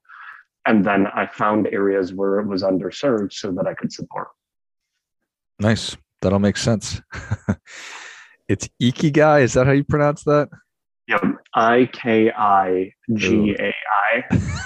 And 0.66 0.86
then 0.86 1.08
I 1.08 1.28
found 1.28 1.68
areas 1.68 2.14
where 2.14 2.40
it 2.40 2.48
was 2.48 2.64
underserved 2.64 3.34
so 3.34 3.52
that 3.52 3.68
I 3.68 3.74
could 3.74 3.92
support. 3.92 4.30
Nice. 5.60 5.98
That'll 6.26 6.40
make 6.40 6.58
sense. 6.58 7.00
it's 8.50 8.68
Ikigai. 8.82 9.44
Is 9.44 9.54
that 9.54 9.68
how 9.68 9.74
you 9.74 9.84
pronounce 9.84 10.24
that? 10.24 10.50
Yep. 11.08 11.22
I 11.54 11.88
K 11.94 12.32
I 12.32 12.92
G 13.14 13.56
A 13.60 13.72
I. 13.72 14.62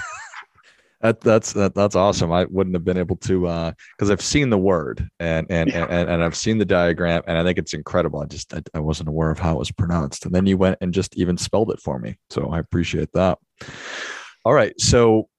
That, 1.02 1.22
that's 1.22 1.54
that, 1.54 1.74
that's 1.74 1.96
awesome. 1.96 2.30
I 2.30 2.44
wouldn't 2.44 2.76
have 2.76 2.84
been 2.84 2.98
able 2.98 3.16
to 3.16 3.40
because 3.40 4.10
uh, 4.10 4.12
I've 4.12 4.20
seen 4.20 4.50
the 4.50 4.58
word 4.58 5.08
and 5.18 5.46
and, 5.48 5.70
yeah. 5.70 5.86
and 5.88 6.10
and 6.10 6.22
I've 6.22 6.36
seen 6.36 6.58
the 6.58 6.66
diagram 6.66 7.22
and 7.26 7.38
I 7.38 7.42
think 7.42 7.56
it's 7.56 7.72
incredible. 7.72 8.20
I 8.20 8.26
just 8.26 8.52
I, 8.52 8.60
I, 8.74 8.80
wasn't 8.80 9.08
aware 9.08 9.30
of 9.30 9.38
how 9.38 9.54
it 9.54 9.58
was 9.58 9.72
pronounced, 9.72 10.26
and 10.26 10.34
then 10.34 10.44
you 10.44 10.58
went 10.58 10.76
and 10.82 10.92
just 10.92 11.16
even 11.16 11.38
spelled 11.38 11.70
it 11.70 11.80
for 11.80 11.98
me. 11.98 12.18
So 12.28 12.50
I 12.50 12.58
appreciate 12.58 13.10
that. 13.14 13.38
All 14.44 14.52
right, 14.52 14.78
so 14.78 15.30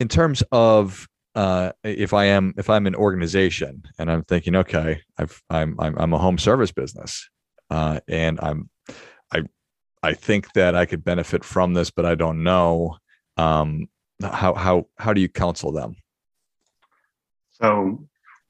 in 0.00 0.08
terms 0.08 0.42
of 0.50 1.06
uh, 1.34 1.72
if 1.82 2.12
I 2.12 2.26
am 2.26 2.54
if 2.56 2.70
I'm 2.70 2.86
an 2.86 2.94
organization 2.94 3.84
and 3.98 4.10
I'm 4.10 4.22
thinking, 4.24 4.56
okay, 4.56 5.00
I've 5.18 5.42
I'm 5.50 5.78
I'm, 5.80 5.96
I'm 5.98 6.12
a 6.12 6.18
home 6.18 6.38
service 6.38 6.72
business, 6.72 7.28
uh, 7.70 8.00
and 8.08 8.38
I'm 8.40 8.70
I 9.32 9.42
I 10.02 10.14
think 10.14 10.52
that 10.52 10.74
I 10.74 10.86
could 10.86 11.04
benefit 11.04 11.44
from 11.44 11.74
this, 11.74 11.90
but 11.90 12.04
I 12.04 12.14
don't 12.14 12.42
know. 12.42 12.98
Um, 13.36 13.88
how 14.22 14.54
how 14.54 14.86
how 14.98 15.12
do 15.12 15.20
you 15.20 15.28
counsel 15.28 15.72
them 15.72 15.96
so 17.50 18.06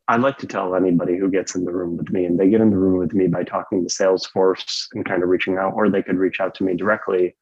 i 0.09 0.17
like 0.17 0.38
to 0.38 0.47
tell 0.47 0.75
anybody 0.75 1.17
who 1.17 1.31
gets 1.31 1.55
in 1.55 1.64
the 1.64 1.73
room 1.73 1.97
with 1.97 2.11
me 2.11 2.26
and 2.26 2.38
they 2.38 2.49
get 2.49 2.61
in 2.61 2.71
the 2.71 2.76
room 2.76 2.99
with 2.99 3.14
me 3.14 3.26
by 3.26 3.43
talking 3.43 3.87
to 3.87 3.93
salesforce 3.93 4.87
and 4.93 5.05
kind 5.05 5.23
of 5.23 5.29
reaching 5.29 5.57
out 5.57 5.73
or 5.75 5.88
they 5.88 6.03
could 6.03 6.17
reach 6.17 6.41
out 6.41 6.55
to 6.55 6.64
me 6.64 6.75
directly 6.75 7.35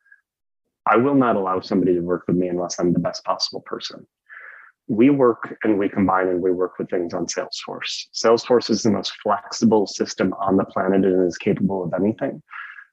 i 0.86 0.96
will 0.96 1.14
not 1.14 1.36
allow 1.36 1.60
somebody 1.60 1.94
to 1.94 2.00
work 2.00 2.24
with 2.26 2.36
me 2.36 2.48
unless 2.48 2.78
i'm 2.78 2.92
the 2.92 2.98
best 2.98 3.24
possible 3.24 3.60
person 3.62 4.06
we 4.88 5.10
work 5.10 5.56
and 5.62 5.78
we 5.78 5.88
combine 5.88 6.28
and 6.28 6.42
we 6.42 6.50
work 6.50 6.78
with 6.78 6.90
things 6.90 7.14
on 7.14 7.26
salesforce. 7.26 8.06
Salesforce 8.14 8.68
is 8.68 8.82
the 8.82 8.90
most 8.90 9.12
flexible 9.22 9.86
system 9.86 10.34
on 10.34 10.56
the 10.56 10.64
planet 10.64 11.04
and 11.04 11.26
is 11.26 11.38
capable 11.38 11.84
of 11.84 11.94
anything. 11.94 12.42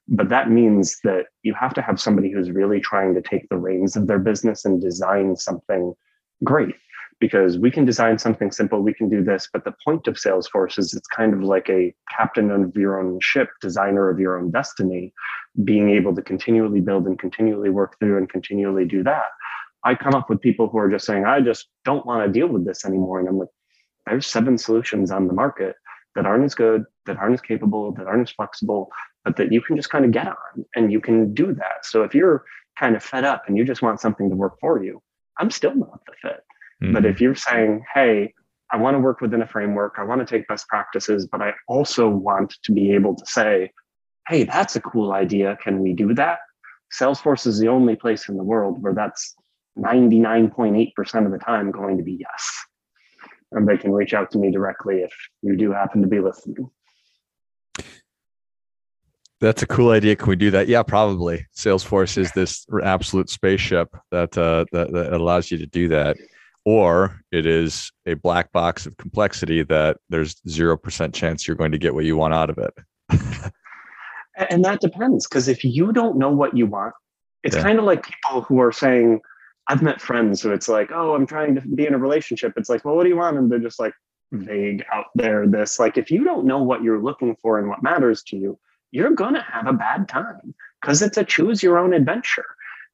But 0.08 0.28
that 0.28 0.50
means 0.50 0.98
that 1.04 1.26
you 1.42 1.54
have 1.54 1.74
to 1.74 1.82
have 1.82 2.00
somebody 2.00 2.32
who's 2.32 2.50
really 2.50 2.80
trying 2.80 3.14
to 3.14 3.22
take 3.22 3.48
the 3.48 3.58
reins 3.58 3.96
of 3.96 4.06
their 4.06 4.18
business 4.18 4.64
and 4.64 4.80
design 4.80 5.36
something 5.36 5.94
great. 6.44 6.74
Because 7.20 7.58
we 7.58 7.70
can 7.70 7.84
design 7.84 8.18
something 8.18 8.50
simple 8.50 8.80
we 8.80 8.94
can 8.94 9.10
do 9.10 9.22
this 9.22 9.46
but 9.52 9.64
the 9.64 9.74
point 9.84 10.08
of 10.08 10.14
salesforce 10.14 10.78
is 10.78 10.94
it's 10.94 11.06
kind 11.06 11.34
of 11.34 11.42
like 11.42 11.68
a 11.68 11.94
captain 12.10 12.50
of 12.50 12.74
your 12.74 12.98
own 12.98 13.18
ship 13.20 13.50
designer 13.60 14.08
of 14.08 14.18
your 14.18 14.38
own 14.38 14.50
destiny 14.50 15.12
being 15.62 15.90
able 15.90 16.14
to 16.14 16.22
continually 16.22 16.80
build 16.80 17.06
and 17.06 17.18
continually 17.18 17.68
work 17.68 17.98
through 18.00 18.16
and 18.16 18.30
continually 18.30 18.86
do 18.86 19.02
that 19.02 19.26
i 19.84 19.94
come 19.94 20.14
up 20.14 20.28
with 20.28 20.40
people 20.40 20.68
who 20.68 20.78
are 20.78 20.90
just 20.90 21.06
saying 21.06 21.24
i 21.24 21.40
just 21.40 21.68
don't 21.84 22.06
want 22.06 22.24
to 22.24 22.32
deal 22.32 22.48
with 22.48 22.64
this 22.64 22.84
anymore 22.84 23.20
and 23.20 23.28
i'm 23.28 23.38
like 23.38 23.48
there's 24.06 24.26
seven 24.26 24.56
solutions 24.58 25.10
on 25.10 25.26
the 25.26 25.34
market 25.34 25.76
that 26.16 26.26
aren't 26.26 26.44
as 26.44 26.54
good 26.54 26.84
that 27.06 27.16
aren't 27.16 27.34
as 27.34 27.40
capable 27.40 27.92
that 27.92 28.06
aren't 28.06 28.28
as 28.28 28.34
flexible 28.34 28.90
but 29.24 29.36
that 29.36 29.52
you 29.52 29.60
can 29.60 29.76
just 29.76 29.90
kind 29.90 30.04
of 30.04 30.10
get 30.10 30.26
on 30.26 30.64
and 30.74 30.92
you 30.92 31.00
can 31.00 31.34
do 31.34 31.54
that. 31.54 31.84
So 31.84 32.02
if 32.02 32.14
you're 32.14 32.44
kind 32.78 32.96
of 32.96 33.02
fed 33.02 33.24
up 33.24 33.44
and 33.46 33.56
you 33.56 33.64
just 33.64 33.82
want 33.82 34.00
something 34.00 34.30
to 34.30 34.36
work 34.36 34.58
for 34.60 34.82
you, 34.82 35.02
I'm 35.38 35.50
still 35.50 35.74
not 35.74 36.00
the 36.06 36.12
fit. 36.22 36.40
Mm-hmm. 36.82 36.92
But 36.94 37.04
if 37.04 37.20
you're 37.20 37.34
saying, 37.34 37.84
hey, 37.94 38.32
I 38.72 38.76
want 38.76 38.94
to 38.94 39.00
work 39.00 39.20
within 39.20 39.42
a 39.42 39.46
framework, 39.46 39.94
I 39.98 40.04
want 40.04 40.26
to 40.26 40.26
take 40.26 40.46
best 40.46 40.68
practices, 40.68 41.26
but 41.26 41.42
I 41.42 41.54
also 41.68 42.08
want 42.08 42.54
to 42.62 42.72
be 42.72 42.92
able 42.92 43.16
to 43.16 43.26
say, 43.26 43.72
hey, 44.28 44.44
that's 44.44 44.76
a 44.76 44.80
cool 44.80 45.12
idea. 45.12 45.58
Can 45.62 45.80
we 45.80 45.92
do 45.92 46.14
that? 46.14 46.38
Salesforce 46.98 47.46
is 47.46 47.58
the 47.58 47.68
only 47.68 47.96
place 47.96 48.28
in 48.28 48.36
the 48.36 48.44
world 48.44 48.82
where 48.82 48.94
that's 48.94 49.34
99.8% 49.80 51.26
of 51.26 51.32
the 51.32 51.38
time 51.38 51.70
going 51.70 51.96
to 51.96 52.02
be 52.02 52.12
yes. 52.12 52.64
And 53.52 53.66
they 53.66 53.76
can 53.76 53.92
reach 53.92 54.14
out 54.14 54.30
to 54.32 54.38
me 54.38 54.50
directly 54.50 54.96
if 54.98 55.12
you 55.42 55.56
do 55.56 55.72
happen 55.72 56.02
to 56.02 56.08
be 56.08 56.20
listening. 56.20 56.70
That's 59.40 59.62
a 59.62 59.66
cool 59.66 59.90
idea. 59.90 60.16
Can 60.16 60.28
we 60.28 60.36
do 60.36 60.50
that? 60.50 60.68
Yeah, 60.68 60.82
probably. 60.82 61.46
Salesforce 61.56 62.18
is 62.18 62.30
this 62.32 62.66
absolute 62.84 63.30
spaceship 63.30 63.88
that, 64.10 64.36
uh, 64.36 64.66
that 64.72 64.92
that 64.92 65.14
allows 65.14 65.50
you 65.50 65.56
to 65.56 65.66
do 65.66 65.88
that, 65.88 66.18
or 66.66 67.22
it 67.32 67.46
is 67.46 67.90
a 68.06 68.14
black 68.14 68.52
box 68.52 68.84
of 68.84 68.96
complexity 68.98 69.62
that 69.62 69.96
there's 70.10 70.42
zero 70.46 70.76
percent 70.76 71.14
chance 71.14 71.48
you're 71.48 71.56
going 71.56 71.72
to 71.72 71.78
get 71.78 71.94
what 71.94 72.04
you 72.04 72.18
want 72.18 72.34
out 72.34 72.50
of 72.50 72.58
it. 72.58 72.74
and 74.50 74.62
that 74.62 74.80
depends, 74.80 75.26
because 75.26 75.48
if 75.48 75.64
you 75.64 75.90
don't 75.90 76.18
know 76.18 76.30
what 76.30 76.54
you 76.54 76.66
want, 76.66 76.94
it's 77.42 77.56
yeah. 77.56 77.62
kind 77.62 77.78
of 77.78 77.86
like 77.86 78.04
people 78.04 78.42
who 78.42 78.60
are 78.60 78.72
saying, 78.72 79.20
"I've 79.68 79.82
met 79.82 80.00
friends 80.00 80.42
who 80.42 80.52
it's 80.52 80.68
like, 80.68 80.90
oh, 80.92 81.14
I'm 81.14 81.26
trying 81.26 81.54
to 81.54 81.60
be 81.60 81.86
in 81.86 81.94
a 81.94 81.98
relationship." 81.98 82.54
It's 82.56 82.68
like, 82.68 82.84
well, 82.84 82.96
what 82.96 83.04
do 83.04 83.08
you 83.08 83.16
want? 83.16 83.38
And 83.38 83.50
they're 83.50 83.58
just 83.58 83.80
like 83.80 83.94
mm. 84.34 84.44
vague 84.44 84.84
out 84.92 85.06
there. 85.14 85.46
This 85.46 85.78
like, 85.78 85.98
if 85.98 86.10
you 86.10 86.24
don't 86.24 86.46
know 86.46 86.62
what 86.62 86.82
you're 86.82 87.02
looking 87.02 87.36
for 87.42 87.58
and 87.58 87.68
what 87.68 87.82
matters 87.82 88.22
to 88.24 88.36
you 88.36 88.58
you're 88.92 89.10
going 89.10 89.34
to 89.34 89.42
have 89.42 89.66
a 89.66 89.72
bad 89.72 90.08
time 90.08 90.54
because 90.80 91.02
it's 91.02 91.16
a 91.16 91.24
choose 91.24 91.62
your 91.62 91.78
own 91.78 91.92
adventure. 91.92 92.46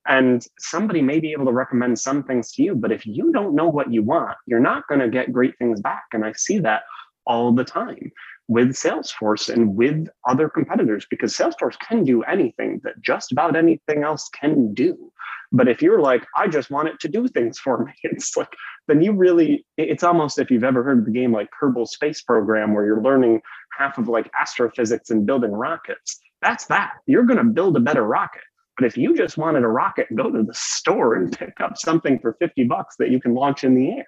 And 0.08 0.46
somebody 0.58 1.02
may 1.02 1.18
be 1.18 1.32
able 1.32 1.46
to 1.46 1.52
recommend 1.52 1.98
some 1.98 2.22
things 2.22 2.52
to 2.52 2.62
you, 2.62 2.76
but 2.76 2.92
if 2.92 3.06
you 3.06 3.32
don't 3.32 3.56
know 3.56 3.68
what 3.68 3.92
you 3.92 4.02
want, 4.04 4.36
you're 4.46 4.60
not 4.60 4.86
going 4.86 5.00
to 5.00 5.08
get 5.08 5.32
great 5.32 5.58
things 5.58 5.80
back. 5.80 6.04
And 6.12 6.24
I 6.24 6.32
see 6.32 6.58
that 6.60 6.82
all 7.26 7.52
the 7.52 7.64
time 7.64 8.12
with 8.46 8.68
Salesforce 8.68 9.52
and 9.52 9.74
with 9.74 10.06
other 10.28 10.48
competitors 10.48 11.06
because 11.10 11.36
Salesforce 11.36 11.76
can 11.80 12.04
do 12.04 12.22
anything 12.22 12.80
that 12.84 13.00
just 13.00 13.32
about 13.32 13.56
anything 13.56 14.04
else 14.04 14.28
can 14.28 14.72
do. 14.74 15.12
But 15.52 15.68
if 15.68 15.82
you're 15.82 16.00
like, 16.00 16.24
I 16.36 16.48
just 16.48 16.70
want 16.70 16.88
it 16.88 17.00
to 17.00 17.08
do 17.08 17.28
things 17.28 17.58
for 17.58 17.84
me, 17.84 17.92
it's 18.02 18.36
like, 18.36 18.52
then 18.88 19.02
you 19.02 19.12
really, 19.12 19.64
it's 19.76 20.02
almost 20.04 20.38
if 20.38 20.50
you've 20.50 20.64
ever 20.64 20.82
heard 20.82 21.00
of 21.00 21.04
the 21.04 21.10
game 21.10 21.32
like 21.32 21.48
Kerbal 21.60 21.86
Space 21.86 22.22
Program, 22.22 22.74
where 22.74 22.84
you're 22.84 23.02
learning 23.02 23.40
half 23.76 23.98
of 23.98 24.08
like 24.08 24.30
astrophysics 24.38 25.10
and 25.10 25.26
building 25.26 25.52
rockets. 25.52 26.20
That's 26.42 26.66
that. 26.66 26.92
You're 27.06 27.24
going 27.24 27.38
to 27.38 27.44
build 27.44 27.76
a 27.76 27.80
better 27.80 28.02
rocket. 28.02 28.42
But 28.76 28.86
if 28.86 28.96
you 28.96 29.16
just 29.16 29.38
wanted 29.38 29.64
a 29.64 29.68
rocket, 29.68 30.06
go 30.14 30.30
to 30.30 30.42
the 30.42 30.54
store 30.54 31.14
and 31.14 31.32
pick 31.38 31.60
up 31.60 31.78
something 31.78 32.18
for 32.18 32.36
50 32.38 32.64
bucks 32.64 32.96
that 32.98 33.10
you 33.10 33.20
can 33.20 33.34
launch 33.34 33.64
in 33.64 33.74
the 33.74 33.90
air. 33.90 34.06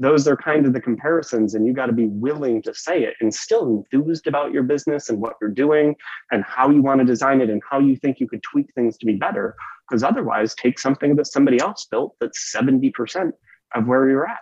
Those 0.00 0.26
are 0.26 0.34
kind 0.34 0.64
of 0.64 0.72
the 0.72 0.80
comparisons, 0.80 1.54
and 1.54 1.66
you 1.66 1.74
got 1.74 1.86
to 1.86 1.92
be 1.92 2.06
willing 2.06 2.62
to 2.62 2.74
say 2.74 3.02
it 3.02 3.16
and 3.20 3.32
still 3.32 3.84
enthused 3.92 4.26
about 4.26 4.50
your 4.50 4.62
business 4.62 5.10
and 5.10 5.20
what 5.20 5.34
you're 5.42 5.50
doing 5.50 5.94
and 6.30 6.42
how 6.42 6.70
you 6.70 6.80
want 6.80 7.00
to 7.00 7.04
design 7.04 7.42
it 7.42 7.50
and 7.50 7.60
how 7.68 7.78
you 7.78 7.96
think 7.96 8.18
you 8.18 8.26
could 8.26 8.42
tweak 8.42 8.72
things 8.74 8.96
to 8.96 9.04
be 9.04 9.16
better. 9.16 9.54
Because 9.86 10.02
otherwise, 10.02 10.54
take 10.54 10.78
something 10.78 11.16
that 11.16 11.26
somebody 11.26 11.60
else 11.60 11.86
built 11.90 12.16
that's 12.18 12.50
70% 12.50 13.32
of 13.74 13.86
where 13.86 14.08
you're 14.08 14.26
at. 14.26 14.40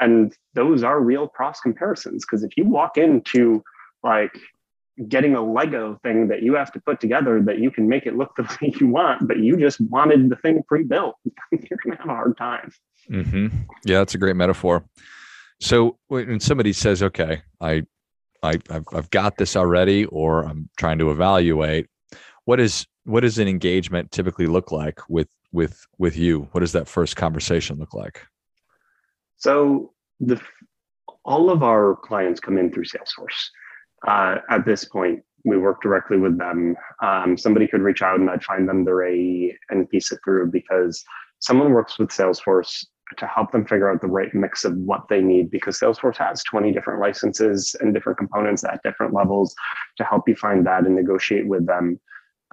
And 0.00 0.34
those 0.54 0.82
are 0.82 0.98
real 0.98 1.28
cross 1.28 1.60
comparisons. 1.60 2.24
Because 2.24 2.42
if 2.42 2.56
you 2.56 2.64
walk 2.64 2.96
into 2.96 3.62
like 4.02 4.32
getting 5.08 5.34
a 5.34 5.42
Lego 5.42 5.98
thing 6.02 6.28
that 6.28 6.42
you 6.42 6.54
have 6.54 6.72
to 6.72 6.80
put 6.80 7.00
together 7.00 7.42
that 7.42 7.58
you 7.58 7.70
can 7.70 7.86
make 7.86 8.06
it 8.06 8.16
look 8.16 8.34
the 8.36 8.44
way 8.44 8.72
you 8.80 8.88
want, 8.88 9.28
but 9.28 9.40
you 9.40 9.58
just 9.58 9.78
wanted 9.78 10.30
the 10.30 10.36
thing 10.36 10.62
pre-built, 10.66 11.16
you're 11.52 11.78
gonna 11.84 11.98
have 11.98 12.08
a 12.08 12.14
hard 12.14 12.36
time. 12.38 12.72
Mm-hmm. 13.10 13.48
Yeah, 13.84 13.98
that's 13.98 14.14
a 14.14 14.18
great 14.18 14.36
metaphor. 14.36 14.84
So 15.60 15.98
when 16.08 16.40
somebody 16.40 16.72
says, 16.72 17.02
"Okay, 17.02 17.42
I, 17.60 17.82
I, 18.42 18.58
I've, 18.70 19.10
got 19.10 19.38
this 19.38 19.56
already," 19.56 20.04
or 20.06 20.44
I'm 20.44 20.68
trying 20.76 20.98
to 20.98 21.10
evaluate, 21.10 21.88
what 22.44 22.60
is 22.60 22.86
what 23.04 23.20
does 23.20 23.38
an 23.38 23.48
engagement 23.48 24.10
typically 24.10 24.46
look 24.46 24.72
like 24.72 25.00
with 25.08 25.28
with 25.52 25.86
with 25.98 26.16
you? 26.16 26.48
What 26.52 26.60
does 26.60 26.72
that 26.72 26.88
first 26.88 27.16
conversation 27.16 27.78
look 27.78 27.94
like? 27.94 28.22
So 29.36 29.92
the 30.20 30.40
all 31.24 31.50
of 31.50 31.62
our 31.62 31.96
clients 31.96 32.40
come 32.40 32.58
in 32.58 32.72
through 32.72 32.84
Salesforce 32.84 33.50
uh, 34.06 34.36
at 34.50 34.64
this 34.64 34.84
point, 34.84 35.22
we 35.44 35.58
work 35.58 35.82
directly 35.82 36.18
with 36.18 36.38
them. 36.38 36.76
Um, 37.02 37.36
somebody 37.36 37.66
could 37.66 37.82
reach 37.82 38.02
out 38.02 38.18
and 38.20 38.28
I'd 38.28 38.44
find 38.44 38.68
them 38.68 38.84
their 38.84 39.06
AE 39.06 39.56
and 39.70 39.88
piece 39.88 40.12
it 40.12 40.18
through 40.24 40.50
because 40.50 41.04
someone 41.38 41.72
works 41.72 41.98
with 41.98 42.10
Salesforce 42.10 42.84
to 43.16 43.26
help 43.26 43.52
them 43.52 43.64
figure 43.64 43.90
out 43.90 44.00
the 44.00 44.08
right 44.08 44.34
mix 44.34 44.64
of 44.64 44.76
what 44.76 45.08
they 45.08 45.20
need 45.20 45.50
because 45.50 45.78
Salesforce 45.78 46.16
has 46.16 46.42
20 46.44 46.72
different 46.72 47.00
licenses 47.00 47.76
and 47.80 47.94
different 47.94 48.18
components 48.18 48.64
at 48.64 48.82
different 48.82 49.14
levels 49.14 49.54
to 49.96 50.04
help 50.04 50.28
you 50.28 50.34
find 50.34 50.66
that 50.66 50.84
and 50.84 50.96
negotiate 50.96 51.46
with 51.46 51.66
them. 51.66 52.00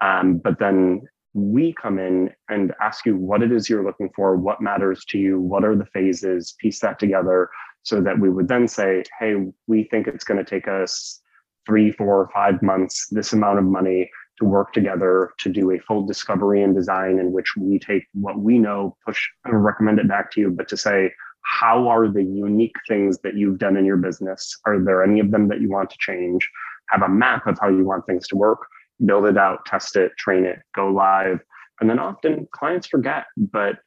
Um, 0.02 0.38
but 0.38 0.60
then 0.60 1.02
we 1.34 1.74
come 1.74 1.98
in 1.98 2.30
and 2.50 2.74
ask 2.82 3.06
you 3.06 3.18
what 3.18 3.42
it 3.42 3.52
is 3.52 3.70
you're 3.70 3.84
looking 3.84 4.12
for, 4.16 4.36
what 4.36 4.62
matters 4.62 5.04
to 5.10 5.18
you, 5.18 5.40
what 5.40 5.64
are 5.64 5.76
the 5.76 5.88
phases, 5.88 6.56
piece 6.60 6.80
that 6.82 7.00
together 7.00 7.50
so 7.82 8.02
that 8.02 8.20
we 8.20 8.30
would 8.30 8.48
then 8.48 8.68
say, 8.68 9.04
hey, 9.20 9.36
we 9.68 9.84
think 9.86 10.08
it's 10.08 10.24
going 10.24 10.44
to 10.44 10.50
take 10.50 10.68
us 10.68 11.22
three, 11.66 11.92
four, 11.92 12.30
five 12.34 12.62
months, 12.62 13.08
this 13.10 13.34
amount 13.34 13.60
of 13.60 13.66
money 13.66 14.10
to 14.40 14.46
work 14.46 14.74
together 14.74 15.32
to 15.40 15.50
do 15.50 15.72
a 15.72 15.80
full 15.80 16.06
discovery 16.06 16.64
and 16.64 16.76
design 16.76 17.20
in 17.20 17.32
which 17.32 17.56
we 17.58 17.80
take 17.80 18.06
what 18.14 18.40
we 18.40 18.58
know, 18.58 18.96
push 19.06 19.28
and 19.46 19.64
recommend 19.64 20.00
it 20.00 20.08
back 20.08 20.32
to 20.32 20.42
you, 20.42 20.50
but 20.50 20.68
to 20.68 20.78
say, 20.78 21.12
how 21.44 21.88
are 21.88 22.08
the 22.08 22.24
unique 22.24 22.76
things 22.88 23.20
that 23.20 23.36
you've 23.36 23.60
done 23.60 23.78
in 23.78 23.86
your 23.86 23.98
business? 23.98 24.58
Are 24.66 24.84
there 24.84 25.04
any 25.04 25.20
of 25.20 25.32
them 25.32 25.48
that 25.50 25.62
you 25.62 25.70
want 25.70 25.90
to 25.90 25.98
change? 26.00 26.50
Have 26.90 27.02
a 27.02 27.10
map 27.10 27.48
of 27.48 27.58
how 27.60 27.70
you 27.70 27.86
want 27.86 28.06
things 28.06 28.28
to 28.30 28.36
work, 28.36 28.60
build 29.06 29.26
it 29.26 29.38
out, 29.38 29.66
test 29.66 29.96
it, 29.96 30.14
train 30.18 30.46
it, 30.46 30.60
go 30.76 30.88
live. 30.90 31.40
And 31.80 31.90
then 31.90 32.00
often 32.00 32.48
clients 32.54 32.88
forget, 32.88 33.26
but 33.36 33.80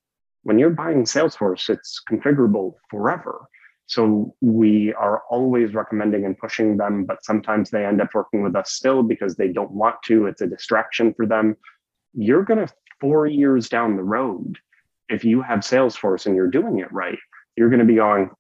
when 0.43 0.59
you're 0.59 0.71
buying 0.71 1.05
Salesforce, 1.05 1.69
it's 1.69 2.01
configurable 2.11 2.75
forever. 2.91 3.49
So 3.87 4.35
we 4.41 4.93
are 4.95 5.23
always 5.31 5.75
recommending 5.75 6.25
and 6.25 6.37
pushing 6.37 6.77
them, 6.77 7.05
but 7.05 7.25
sometimes 7.25 7.71
they 7.71 7.87
end 7.87 8.01
up 8.01 8.09
working 8.15 8.43
with 8.43 8.57
us 8.57 8.73
still 8.73 9.03
because 9.03 9.37
they 9.37 9.49
don't 9.49 9.71
want 9.71 9.97
to. 10.07 10.27
It's 10.27 10.43
a 10.43 10.47
distraction 10.47 11.15
for 11.15 11.25
them. 11.25 11.57
You're 12.13 12.43
going 12.45 12.67
to, 12.67 12.73
four 13.01 13.27
years 13.27 13.69
down 13.69 13.97
the 13.97 14.03
road, 14.03 14.59
if 15.09 15.25
you 15.25 15.43
have 15.43 15.61
Salesforce 15.61 16.27
and 16.27 16.35
you're 16.35 16.51
doing 16.51 16.79
it 16.79 16.91
right, 16.93 17.19
you're 17.57 17.69
going 17.69 17.81
to 17.81 17.87
be 17.87 17.97
going, 17.97 18.31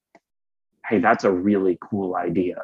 hey, 0.88 0.98
that's 0.98 1.24
a 1.24 1.30
really 1.30 1.78
cool 1.80 2.16
idea. 2.16 2.62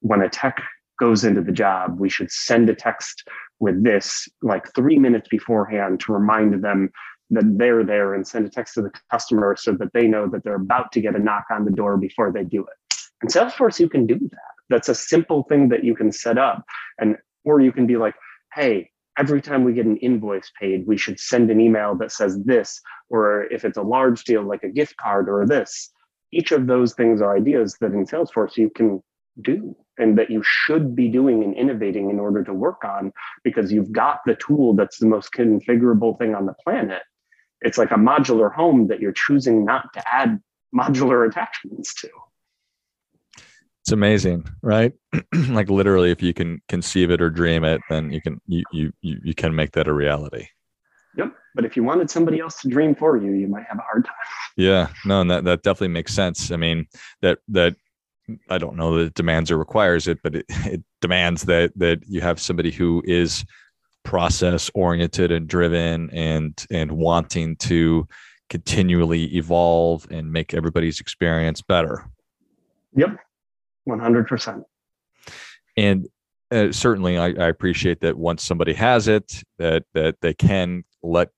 When 0.00 0.22
a 0.22 0.28
tech 0.28 0.62
goes 0.98 1.24
into 1.24 1.42
the 1.42 1.52
job, 1.52 1.98
we 1.98 2.08
should 2.08 2.30
send 2.30 2.70
a 2.70 2.74
text 2.74 3.28
with 3.60 3.82
this 3.82 4.28
like 4.42 4.72
three 4.74 4.98
minutes 4.98 5.28
beforehand 5.28 6.00
to 6.00 6.12
remind 6.12 6.62
them 6.62 6.90
that 7.32 7.58
they're 7.58 7.84
there 7.84 8.14
and 8.14 8.26
send 8.26 8.46
a 8.46 8.50
text 8.50 8.74
to 8.74 8.82
the 8.82 8.90
customer 9.10 9.56
so 9.58 9.72
that 9.72 9.92
they 9.92 10.06
know 10.06 10.28
that 10.28 10.44
they're 10.44 10.54
about 10.54 10.92
to 10.92 11.00
get 11.00 11.16
a 11.16 11.18
knock 11.18 11.44
on 11.50 11.64
the 11.64 11.70
door 11.70 11.96
before 11.96 12.30
they 12.30 12.44
do 12.44 12.60
it. 12.60 12.96
And 13.22 13.30
Salesforce, 13.30 13.80
you 13.80 13.88
can 13.88 14.06
do 14.06 14.18
that. 14.18 14.52
That's 14.68 14.88
a 14.88 14.94
simple 14.94 15.44
thing 15.44 15.68
that 15.70 15.84
you 15.84 15.94
can 15.94 16.12
set 16.12 16.38
up. 16.38 16.64
And 16.98 17.16
or 17.44 17.60
you 17.60 17.72
can 17.72 17.86
be 17.86 17.96
like, 17.96 18.14
hey, 18.54 18.90
every 19.18 19.40
time 19.40 19.64
we 19.64 19.72
get 19.72 19.86
an 19.86 19.96
invoice 19.98 20.50
paid, 20.60 20.86
we 20.86 20.96
should 20.96 21.18
send 21.18 21.50
an 21.50 21.60
email 21.60 21.94
that 21.96 22.12
says 22.12 22.38
this, 22.44 22.80
or 23.08 23.44
if 23.44 23.64
it's 23.64 23.78
a 23.78 23.82
large 23.82 24.24
deal 24.24 24.42
like 24.42 24.62
a 24.62 24.68
gift 24.68 24.96
card 24.96 25.28
or 25.28 25.46
this. 25.46 25.90
Each 26.32 26.52
of 26.52 26.66
those 26.66 26.94
things 26.94 27.20
are 27.20 27.36
ideas 27.36 27.76
that 27.80 27.92
in 27.92 28.06
Salesforce 28.06 28.56
you 28.56 28.70
can 28.70 29.02
do 29.40 29.76
and 29.98 30.18
that 30.18 30.30
you 30.30 30.42
should 30.44 30.94
be 30.94 31.08
doing 31.08 31.42
and 31.42 31.54
innovating 31.54 32.10
in 32.10 32.18
order 32.18 32.42
to 32.44 32.54
work 32.54 32.84
on 32.84 33.12
because 33.44 33.72
you've 33.72 33.92
got 33.92 34.20
the 34.24 34.34
tool 34.34 34.74
that's 34.74 34.98
the 34.98 35.06
most 35.06 35.32
configurable 35.32 36.18
thing 36.18 36.34
on 36.34 36.46
the 36.46 36.54
planet 36.64 37.02
it's 37.64 37.78
like 37.78 37.90
a 37.90 37.96
modular 37.96 38.52
home 38.52 38.88
that 38.88 39.00
you're 39.00 39.12
choosing 39.12 39.64
not 39.64 39.92
to 39.94 40.02
add 40.12 40.40
modular 40.74 41.26
attachments 41.28 41.94
to. 42.02 42.08
It's 43.82 43.92
amazing 43.92 44.48
right? 44.62 44.92
Like 45.48 45.68
literally 45.68 46.10
if 46.10 46.22
you 46.22 46.32
can 46.32 46.60
conceive 46.68 47.10
it 47.10 47.20
or 47.20 47.30
dream 47.30 47.64
it 47.64 47.80
then 47.90 48.12
you 48.12 48.20
can 48.20 48.40
you 48.46 48.62
you 48.70 48.92
you 49.00 49.34
can 49.34 49.54
make 49.54 49.72
that 49.72 49.88
a 49.88 49.92
reality. 49.92 50.46
Yep 51.16 51.34
but 51.54 51.64
if 51.64 51.76
you 51.76 51.82
wanted 51.82 52.10
somebody 52.10 52.40
else 52.40 52.60
to 52.62 52.68
dream 52.68 52.94
for 52.94 53.16
you 53.16 53.32
you 53.32 53.48
might 53.48 53.64
have 53.68 53.78
a 53.78 53.82
hard 53.82 54.04
time. 54.04 54.14
Yeah 54.56 54.88
no 55.04 55.20
and 55.20 55.30
that, 55.30 55.44
that 55.44 55.62
definitely 55.62 55.88
makes 55.88 56.14
sense. 56.14 56.50
I 56.50 56.56
mean 56.56 56.86
that 57.22 57.38
that 57.48 57.76
i 58.48 58.56
don't 58.56 58.76
know 58.76 58.96
that 58.96 59.06
it 59.06 59.14
demands 59.14 59.50
or 59.50 59.58
requires 59.58 60.06
it 60.06 60.16
but 60.22 60.36
it, 60.36 60.46
it 60.48 60.82
demands 61.00 61.42
that 61.42 61.72
that 61.76 62.00
you 62.06 62.20
have 62.20 62.40
somebody 62.40 62.70
who 62.70 63.02
is 63.04 63.44
process 64.04 64.70
oriented 64.74 65.30
and 65.30 65.48
driven 65.48 66.10
and 66.10 66.66
and 66.70 66.92
wanting 66.92 67.56
to 67.56 68.06
continually 68.50 69.24
evolve 69.36 70.06
and 70.10 70.32
make 70.32 70.52
everybody's 70.52 71.00
experience 71.00 71.62
better. 71.62 72.04
Yep. 72.94 73.16
100% 73.88 74.64
and 75.76 76.06
uh, 76.50 76.70
certainly 76.70 77.18
I, 77.18 77.28
I, 77.28 77.48
appreciate 77.48 78.00
that 78.00 78.16
once 78.18 78.44
somebody 78.44 78.74
has 78.74 79.08
it 79.08 79.42
that 79.58 79.84
that 79.94 80.20
they 80.20 80.34
can 80.34 80.84
let 81.02 81.30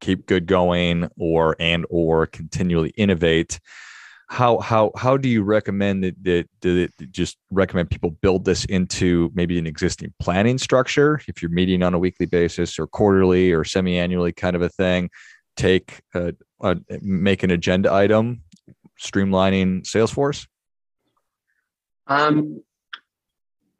keep 0.00 0.26
good 0.26 0.46
going 0.46 1.08
or 1.18 1.56
and 1.60 1.84
or 1.90 2.26
continually 2.26 2.90
innovate 2.96 3.60
how 4.32 4.58
how 4.60 4.90
how 4.96 5.18
do 5.18 5.28
you 5.28 5.42
recommend 5.42 6.02
that, 6.02 6.24
that, 6.24 6.48
that 6.62 7.12
just 7.12 7.36
recommend 7.50 7.90
people 7.90 8.10
build 8.22 8.46
this 8.46 8.64
into 8.64 9.30
maybe 9.34 9.58
an 9.58 9.66
existing 9.66 10.14
planning 10.18 10.56
structure? 10.56 11.20
If 11.28 11.42
you're 11.42 11.50
meeting 11.50 11.82
on 11.82 11.92
a 11.92 11.98
weekly 11.98 12.24
basis 12.24 12.78
or 12.78 12.86
quarterly 12.86 13.52
or 13.52 13.62
semi-annually 13.62 14.32
kind 14.32 14.56
of 14.56 14.62
a 14.62 14.70
thing 14.70 15.10
take 15.54 16.00
a, 16.14 16.32
a 16.62 16.78
make 17.02 17.42
an 17.42 17.50
agenda 17.50 17.92
item 17.92 18.42
streamlining 18.98 19.82
salesforce? 19.82 20.46
Um 22.06 22.62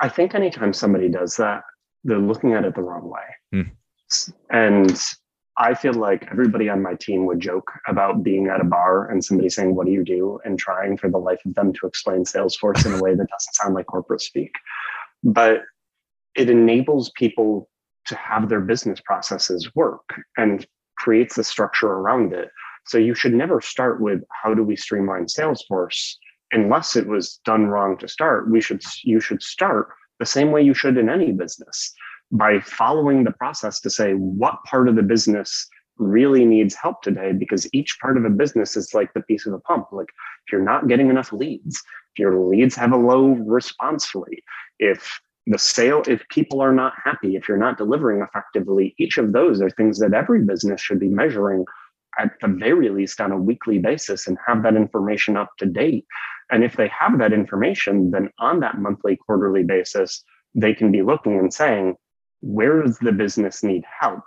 i 0.00 0.08
think 0.08 0.34
anytime 0.34 0.74
somebody 0.74 1.08
does 1.08 1.36
that 1.36 1.62
they're 2.04 2.18
looking 2.18 2.52
at 2.52 2.64
it 2.64 2.74
the 2.74 2.82
wrong 2.82 3.08
way. 3.08 3.22
Hmm. 3.52 3.70
and 4.50 5.02
I 5.62 5.74
feel 5.74 5.94
like 5.94 6.26
everybody 6.28 6.68
on 6.68 6.82
my 6.82 6.94
team 6.94 7.24
would 7.26 7.38
joke 7.38 7.70
about 7.86 8.24
being 8.24 8.48
at 8.48 8.60
a 8.60 8.64
bar 8.64 9.08
and 9.08 9.24
somebody 9.24 9.48
saying, 9.48 9.76
What 9.76 9.86
do 9.86 9.92
you 9.92 10.02
do? 10.02 10.40
and 10.44 10.58
trying 10.58 10.96
for 10.96 11.08
the 11.08 11.18
life 11.18 11.38
of 11.46 11.54
them 11.54 11.72
to 11.74 11.86
explain 11.86 12.24
Salesforce 12.24 12.84
in 12.84 12.92
a 12.92 12.98
way 12.98 13.14
that 13.14 13.28
doesn't 13.28 13.54
sound 13.54 13.74
like 13.74 13.86
corporate 13.86 14.22
speak. 14.22 14.56
But 15.22 15.60
it 16.34 16.50
enables 16.50 17.12
people 17.12 17.70
to 18.06 18.16
have 18.16 18.48
their 18.48 18.60
business 18.60 19.00
processes 19.04 19.70
work 19.76 20.02
and 20.36 20.66
creates 20.98 21.36
the 21.36 21.44
structure 21.44 21.86
around 21.86 22.32
it. 22.32 22.48
So 22.86 22.98
you 22.98 23.14
should 23.14 23.32
never 23.32 23.60
start 23.60 24.00
with 24.00 24.24
how 24.42 24.54
do 24.54 24.64
we 24.64 24.74
streamline 24.74 25.26
Salesforce 25.26 26.14
unless 26.50 26.96
it 26.96 27.06
was 27.06 27.38
done 27.44 27.66
wrong 27.66 27.96
to 27.98 28.08
start. 28.08 28.50
We 28.50 28.60
should 28.60 28.82
you 29.04 29.20
should 29.20 29.44
start 29.44 29.90
the 30.18 30.26
same 30.26 30.50
way 30.50 30.62
you 30.62 30.74
should 30.74 30.98
in 30.98 31.08
any 31.08 31.30
business 31.30 31.94
by 32.32 32.60
following 32.60 33.24
the 33.24 33.32
process 33.32 33.78
to 33.80 33.90
say 33.90 34.14
what 34.14 34.62
part 34.64 34.88
of 34.88 34.96
the 34.96 35.02
business 35.02 35.68
really 35.98 36.44
needs 36.44 36.74
help 36.74 37.02
today 37.02 37.32
because 37.32 37.68
each 37.74 37.98
part 38.00 38.16
of 38.16 38.24
a 38.24 38.30
business 38.30 38.76
is 38.76 38.94
like 38.94 39.12
the 39.12 39.20
piece 39.22 39.46
of 39.46 39.52
a 39.52 39.58
pump. 39.60 39.86
Like 39.92 40.08
if 40.46 40.52
you're 40.52 40.62
not 40.62 40.88
getting 40.88 41.10
enough 41.10 41.32
leads 41.32 41.82
if 42.14 42.18
your 42.18 42.38
leads 42.38 42.74
have 42.74 42.92
a 42.92 42.96
low 42.96 43.28
response 43.28 44.14
rate 44.14 44.44
if 44.78 45.20
the 45.46 45.58
sale 45.58 46.02
if 46.06 46.26
people 46.28 46.60
are 46.60 46.72
not 46.72 46.92
happy 47.02 47.36
if 47.36 47.48
you're 47.48 47.56
not 47.56 47.78
delivering 47.78 48.22
effectively 48.22 48.94
each 48.98 49.18
of 49.18 49.32
those 49.32 49.60
are 49.60 49.70
things 49.70 49.98
that 49.98 50.14
every 50.14 50.42
business 50.42 50.80
should 50.80 51.00
be 51.00 51.08
measuring 51.08 51.64
at 52.18 52.32
the 52.40 52.48
very 52.48 52.90
least 52.90 53.20
on 53.20 53.32
a 53.32 53.36
weekly 53.36 53.78
basis 53.78 54.26
and 54.26 54.36
have 54.46 54.62
that 54.62 54.76
information 54.76 55.34
up 55.34 55.50
to 55.58 55.64
date. 55.64 56.04
And 56.50 56.62
if 56.62 56.76
they 56.76 56.88
have 56.88 57.18
that 57.18 57.32
information 57.32 58.10
then 58.10 58.30
on 58.38 58.60
that 58.60 58.78
monthly 58.78 59.16
quarterly 59.16 59.62
basis 59.62 60.24
they 60.54 60.74
can 60.74 60.92
be 60.92 61.02
looking 61.02 61.38
and 61.38 61.52
saying 61.52 61.96
where 62.42 62.82
does 62.82 62.98
the 62.98 63.12
business 63.12 63.62
need 63.62 63.84
help? 64.00 64.22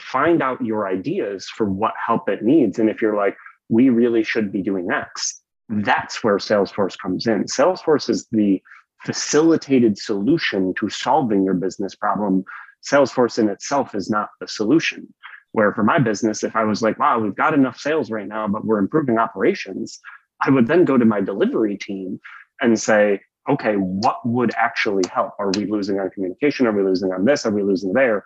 Find 0.00 0.42
out 0.42 0.64
your 0.64 0.88
ideas 0.88 1.46
for 1.46 1.68
what 1.68 1.92
help 2.04 2.28
it 2.28 2.42
needs. 2.42 2.78
And 2.78 2.88
if 2.88 3.02
you're 3.02 3.16
like, 3.16 3.36
we 3.68 3.90
really 3.90 4.22
should 4.22 4.50
be 4.50 4.62
doing 4.62 4.90
X, 4.90 5.42
that's 5.68 6.24
where 6.24 6.38
Salesforce 6.38 6.96
comes 6.98 7.26
in. 7.26 7.44
Salesforce 7.44 8.08
is 8.08 8.26
the 8.32 8.62
facilitated 9.04 9.98
solution 9.98 10.72
to 10.78 10.88
solving 10.88 11.44
your 11.44 11.54
business 11.54 11.94
problem. 11.94 12.44
Salesforce 12.82 13.38
in 13.38 13.48
itself 13.48 13.94
is 13.94 14.08
not 14.08 14.30
the 14.40 14.48
solution. 14.48 15.12
Where 15.52 15.72
for 15.72 15.82
my 15.82 15.98
business, 15.98 16.44
if 16.44 16.56
I 16.56 16.64
was 16.64 16.82
like, 16.82 16.98
wow, 16.98 17.18
we've 17.18 17.34
got 17.34 17.54
enough 17.54 17.78
sales 17.78 18.10
right 18.10 18.26
now, 18.26 18.48
but 18.48 18.64
we're 18.64 18.78
improving 18.78 19.18
operations, 19.18 19.98
I 20.40 20.50
would 20.50 20.66
then 20.66 20.84
go 20.84 20.96
to 20.96 21.04
my 21.04 21.20
delivery 21.20 21.76
team 21.76 22.20
and 22.60 22.78
say, 22.78 23.20
okay, 23.48 23.74
what 23.74 24.20
would 24.26 24.52
actually 24.56 25.04
help? 25.12 25.32
Are 25.38 25.50
we 25.56 25.66
losing 25.66 25.98
on 25.98 26.10
communication? 26.10 26.66
Are 26.66 26.72
we 26.72 26.82
losing 26.82 27.12
on 27.12 27.24
this? 27.24 27.46
Are 27.46 27.50
we 27.50 27.62
losing 27.62 27.92
there? 27.92 28.24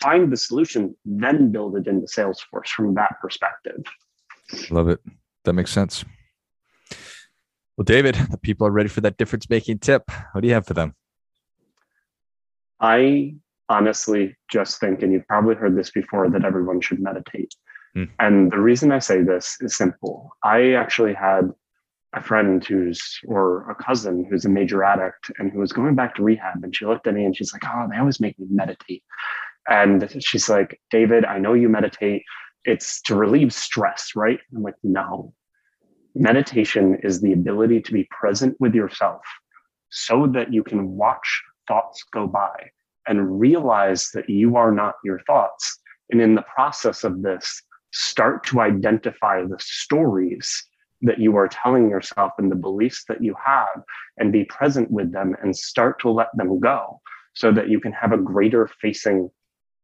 Find 0.00 0.32
the 0.32 0.36
solution, 0.36 0.94
then 1.04 1.50
build 1.50 1.76
it 1.76 1.86
into 1.86 2.06
Salesforce 2.06 2.68
from 2.68 2.94
that 2.94 3.16
perspective. 3.20 3.82
Love 4.70 4.88
it. 4.88 5.00
That 5.44 5.52
makes 5.52 5.70
sense. 5.70 6.04
Well, 7.76 7.84
David, 7.84 8.16
the 8.30 8.38
people 8.38 8.66
are 8.66 8.72
ready 8.72 8.88
for 8.88 9.00
that 9.02 9.16
difference 9.18 9.48
making 9.48 9.78
tip. 9.78 10.10
What 10.32 10.40
do 10.40 10.48
you 10.48 10.54
have 10.54 10.66
for 10.66 10.74
them? 10.74 10.94
I 12.80 13.34
honestly 13.68 14.36
just 14.50 14.80
think, 14.80 15.02
and 15.02 15.12
you've 15.12 15.26
probably 15.26 15.54
heard 15.54 15.76
this 15.76 15.90
before, 15.90 16.30
that 16.30 16.44
everyone 16.44 16.80
should 16.80 17.00
meditate. 17.00 17.54
Mm. 17.96 18.08
And 18.18 18.52
the 18.52 18.60
reason 18.60 18.92
I 18.92 18.98
say 18.98 19.22
this 19.22 19.56
is 19.60 19.76
simple. 19.76 20.30
I 20.42 20.72
actually 20.72 21.14
had 21.14 21.50
a 22.14 22.22
friend 22.22 22.64
who's 22.64 23.18
or 23.26 23.70
a 23.70 23.74
cousin 23.74 24.26
who's 24.28 24.44
a 24.44 24.48
major 24.48 24.82
addict 24.82 25.30
and 25.38 25.52
who 25.52 25.58
was 25.58 25.72
going 25.72 25.94
back 25.94 26.14
to 26.14 26.22
rehab 26.22 26.62
and 26.62 26.74
she 26.74 26.86
looked 26.86 27.06
at 27.06 27.14
me 27.14 27.24
and 27.24 27.36
she's 27.36 27.52
like 27.52 27.62
oh 27.66 27.86
they 27.90 27.98
always 27.98 28.20
make 28.20 28.38
me 28.38 28.46
meditate. 28.50 29.02
And 29.68 30.10
she's 30.20 30.48
like 30.48 30.80
david 30.90 31.24
i 31.24 31.38
know 31.38 31.54
you 31.54 31.68
meditate. 31.68 32.22
It's 32.64 33.00
to 33.02 33.14
relieve 33.14 33.52
stress 33.52 34.12
right? 34.16 34.40
I'm 34.54 34.62
like 34.62 34.74
no. 34.82 35.32
Meditation 36.14 36.98
is 37.02 37.20
the 37.20 37.32
ability 37.32 37.82
to 37.82 37.92
be 37.92 38.08
present 38.10 38.56
with 38.58 38.74
yourself 38.74 39.22
so 39.90 40.26
that 40.28 40.52
you 40.52 40.62
can 40.64 40.96
watch 40.96 41.42
thoughts 41.66 42.02
go 42.12 42.26
by 42.26 42.70
and 43.06 43.40
realize 43.40 44.10
that 44.14 44.28
you 44.28 44.56
are 44.56 44.72
not 44.72 44.94
your 45.04 45.20
thoughts. 45.20 45.78
And 46.10 46.20
in 46.20 46.34
the 46.34 46.42
process 46.42 47.04
of 47.04 47.22
this, 47.22 47.62
start 47.92 48.44
to 48.46 48.60
identify 48.60 49.42
the 49.42 49.58
stories 49.60 50.64
that 51.02 51.18
you 51.18 51.36
are 51.36 51.48
telling 51.48 51.88
yourself 51.88 52.32
and 52.38 52.50
the 52.50 52.56
beliefs 52.56 53.04
that 53.08 53.22
you 53.22 53.34
have 53.44 53.82
and 54.16 54.32
be 54.32 54.44
present 54.44 54.90
with 54.90 55.12
them 55.12 55.36
and 55.42 55.56
start 55.56 56.00
to 56.00 56.10
let 56.10 56.28
them 56.36 56.58
go 56.58 57.00
so 57.34 57.52
that 57.52 57.68
you 57.68 57.80
can 57.80 57.92
have 57.92 58.12
a 58.12 58.18
greater 58.18 58.68
facing 58.80 59.30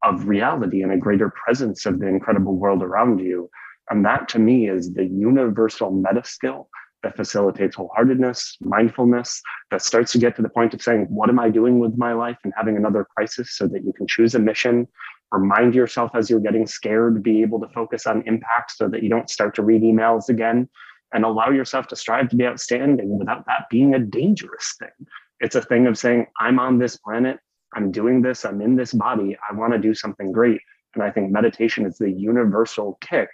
of 0.03 0.27
reality 0.27 0.83
and 0.83 0.93
a 0.93 0.97
greater 0.97 1.31
presence 1.31 1.87
of 1.87 1.99
the 1.99 2.07
incredible 2.07 2.57
world 2.57 2.83
around 2.83 3.21
you. 3.21 3.49
And 3.91 4.05
that 4.05 4.29
to 4.31 4.39
me 4.39 4.69
is 4.69 4.93
the 4.93 5.05
universal 5.05 5.91
meta 5.91 6.25
skill 6.25 6.69
that 7.03 7.17
facilitates 7.17 7.77
wholeheartedness, 7.77 8.57
mindfulness, 8.61 9.41
that 9.71 9.83
starts 9.83 10.11
to 10.13 10.19
get 10.19 10.35
to 10.37 10.43
the 10.43 10.49
point 10.49 10.75
of 10.75 10.83
saying, 10.83 11.07
What 11.11 11.29
am 11.29 11.39
I 11.39 11.51
doing 11.51 11.79
with 11.79 11.97
my 11.97 12.13
life? 12.13 12.39
and 12.45 12.53
having 12.57 12.77
another 12.77 13.07
crisis 13.17 13.57
so 13.57 13.69
that 13.69 13.85
you 13.85 13.93
can 13.93 14.07
choose 14.07 14.35
a 14.35 14.39
mission. 14.39 14.89
Remind 15.31 15.75
yourself 15.75 16.13
as 16.15 16.29
you're 16.29 16.41
getting 16.41 16.67
scared, 16.67 17.23
be 17.23 17.43
able 17.43 17.61
to 17.61 17.69
focus 17.69 18.07
on 18.07 18.23
impact 18.27 18.73
so 18.73 18.89
that 18.89 19.03
you 19.03 19.09
don't 19.09 19.31
start 19.31 19.55
to 19.57 19.63
read 19.63 19.83
emails 19.83 20.29
again 20.29 20.69
and 21.15 21.25
allow 21.25 21.49
yourself 21.49 21.87
to 21.89 21.97
strive 21.97 22.29
to 22.29 22.37
be 22.37 22.45
outstanding 22.45 23.19
without 23.19 23.47
that 23.47 23.67
being 23.71 23.95
a 23.95 23.99
dangerous 23.99 24.75
thing. 24.79 25.07
It's 25.41 25.55
a 25.55 25.63
thing 25.63 25.87
of 25.87 25.97
saying, 25.97 26.27
I'm 26.41 26.59
on 26.59 26.79
this 26.79 26.97
planet, 26.97 27.39
I'm 27.75 27.91
doing 27.91 28.21
this, 28.21 28.45
I'm 28.45 28.61
in 28.61 28.77
this 28.77 28.93
body, 28.93 29.37
I 29.49 29.55
want 29.55 29.73
to 29.73 29.79
do 29.79 29.95
something 29.95 30.33
great. 30.33 30.61
And 30.95 31.03
I 31.03 31.11
think 31.11 31.31
meditation 31.31 31.87
is 31.87 31.97
the 31.99 32.11
universal 32.11 32.99
kick 33.01 33.29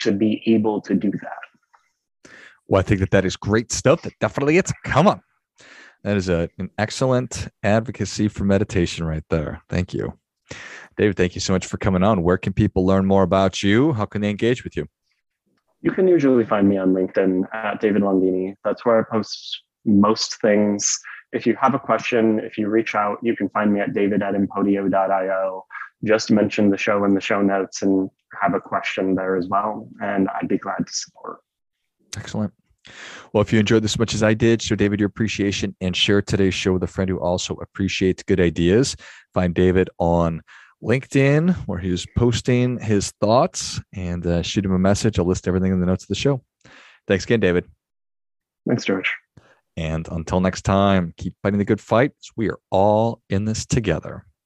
to 0.00 0.12
be 0.12 0.42
able 0.46 0.80
to 0.82 0.94
do 0.94 1.10
that. 1.10 2.32
Well, 2.66 2.80
I 2.80 2.82
think 2.82 3.00
that 3.00 3.10
that 3.12 3.24
is 3.24 3.36
great 3.36 3.72
stuff. 3.72 4.02
That 4.02 4.18
definitely 4.20 4.58
it's 4.58 4.72
come 4.84 5.06
on. 5.06 5.20
That 6.02 6.16
is 6.16 6.28
a, 6.28 6.48
an 6.58 6.70
excellent 6.78 7.48
advocacy 7.62 8.28
for 8.28 8.44
meditation 8.44 9.06
right 9.06 9.24
there. 9.30 9.62
Thank 9.68 9.94
you. 9.94 10.18
David, 10.96 11.16
thank 11.16 11.34
you 11.34 11.40
so 11.40 11.52
much 11.52 11.66
for 11.66 11.78
coming 11.78 12.02
on. 12.02 12.22
Where 12.22 12.38
can 12.38 12.52
people 12.52 12.86
learn 12.86 13.06
more 13.06 13.22
about 13.22 13.62
you? 13.62 13.92
How 13.92 14.04
can 14.04 14.20
they 14.20 14.30
engage 14.30 14.64
with 14.64 14.76
you? 14.76 14.86
You 15.84 15.92
can 15.92 16.08
usually 16.08 16.46
find 16.46 16.66
me 16.66 16.78
on 16.78 16.94
LinkedIn 16.94 17.44
at 17.52 17.78
David 17.78 18.00
Longini. 18.00 18.54
That's 18.64 18.86
where 18.86 18.98
I 18.98 19.02
post 19.02 19.60
most 19.84 20.40
things. 20.40 20.98
If 21.32 21.46
you 21.46 21.54
have 21.60 21.74
a 21.74 21.78
question, 21.78 22.38
if 22.38 22.56
you 22.56 22.68
reach 22.68 22.94
out, 22.94 23.18
you 23.20 23.36
can 23.36 23.50
find 23.50 23.70
me 23.70 23.80
at 23.80 23.92
david 23.92 24.22
at 24.22 24.32
empodio.io. 24.32 25.66
Just 26.02 26.30
mention 26.30 26.70
the 26.70 26.78
show 26.78 27.04
in 27.04 27.12
the 27.12 27.20
show 27.20 27.42
notes 27.42 27.82
and 27.82 28.08
have 28.40 28.54
a 28.54 28.60
question 28.60 29.14
there 29.14 29.36
as 29.36 29.46
well. 29.48 29.86
And 30.00 30.26
I'd 30.30 30.48
be 30.48 30.56
glad 30.56 30.86
to 30.86 30.92
support. 30.92 31.40
Excellent. 32.16 32.54
Well, 33.34 33.42
if 33.42 33.52
you 33.52 33.60
enjoyed 33.60 33.82
this 33.82 33.92
as 33.92 33.98
much 33.98 34.14
as 34.14 34.22
I 34.22 34.32
did, 34.32 34.62
show 34.62 34.76
David 34.76 35.00
your 35.00 35.08
appreciation 35.08 35.76
and 35.82 35.94
share 35.94 36.22
today's 36.22 36.54
show 36.54 36.72
with 36.72 36.82
a 36.82 36.86
friend 36.86 37.10
who 37.10 37.20
also 37.20 37.56
appreciates 37.56 38.22
good 38.22 38.40
ideas. 38.40 38.96
Find 39.34 39.54
David 39.54 39.90
on 39.98 40.40
LinkedIn, 40.84 41.54
where 41.66 41.78
he's 41.78 42.06
posting 42.16 42.78
his 42.78 43.10
thoughts, 43.20 43.80
and 43.94 44.26
uh, 44.26 44.42
shoot 44.42 44.64
him 44.64 44.72
a 44.72 44.78
message. 44.78 45.18
I'll 45.18 45.24
list 45.24 45.48
everything 45.48 45.72
in 45.72 45.80
the 45.80 45.86
notes 45.86 46.04
of 46.04 46.08
the 46.08 46.14
show. 46.14 46.42
Thanks 47.08 47.24
again, 47.24 47.40
David. 47.40 47.64
Thanks, 48.68 48.84
George. 48.84 49.12
And 49.76 50.06
until 50.10 50.40
next 50.40 50.62
time, 50.62 51.14
keep 51.16 51.34
fighting 51.42 51.58
the 51.58 51.64
good 51.64 51.80
fight. 51.80 52.12
We 52.36 52.48
are 52.50 52.58
all 52.70 53.20
in 53.28 53.44
this 53.44 53.66
together. 53.66 54.24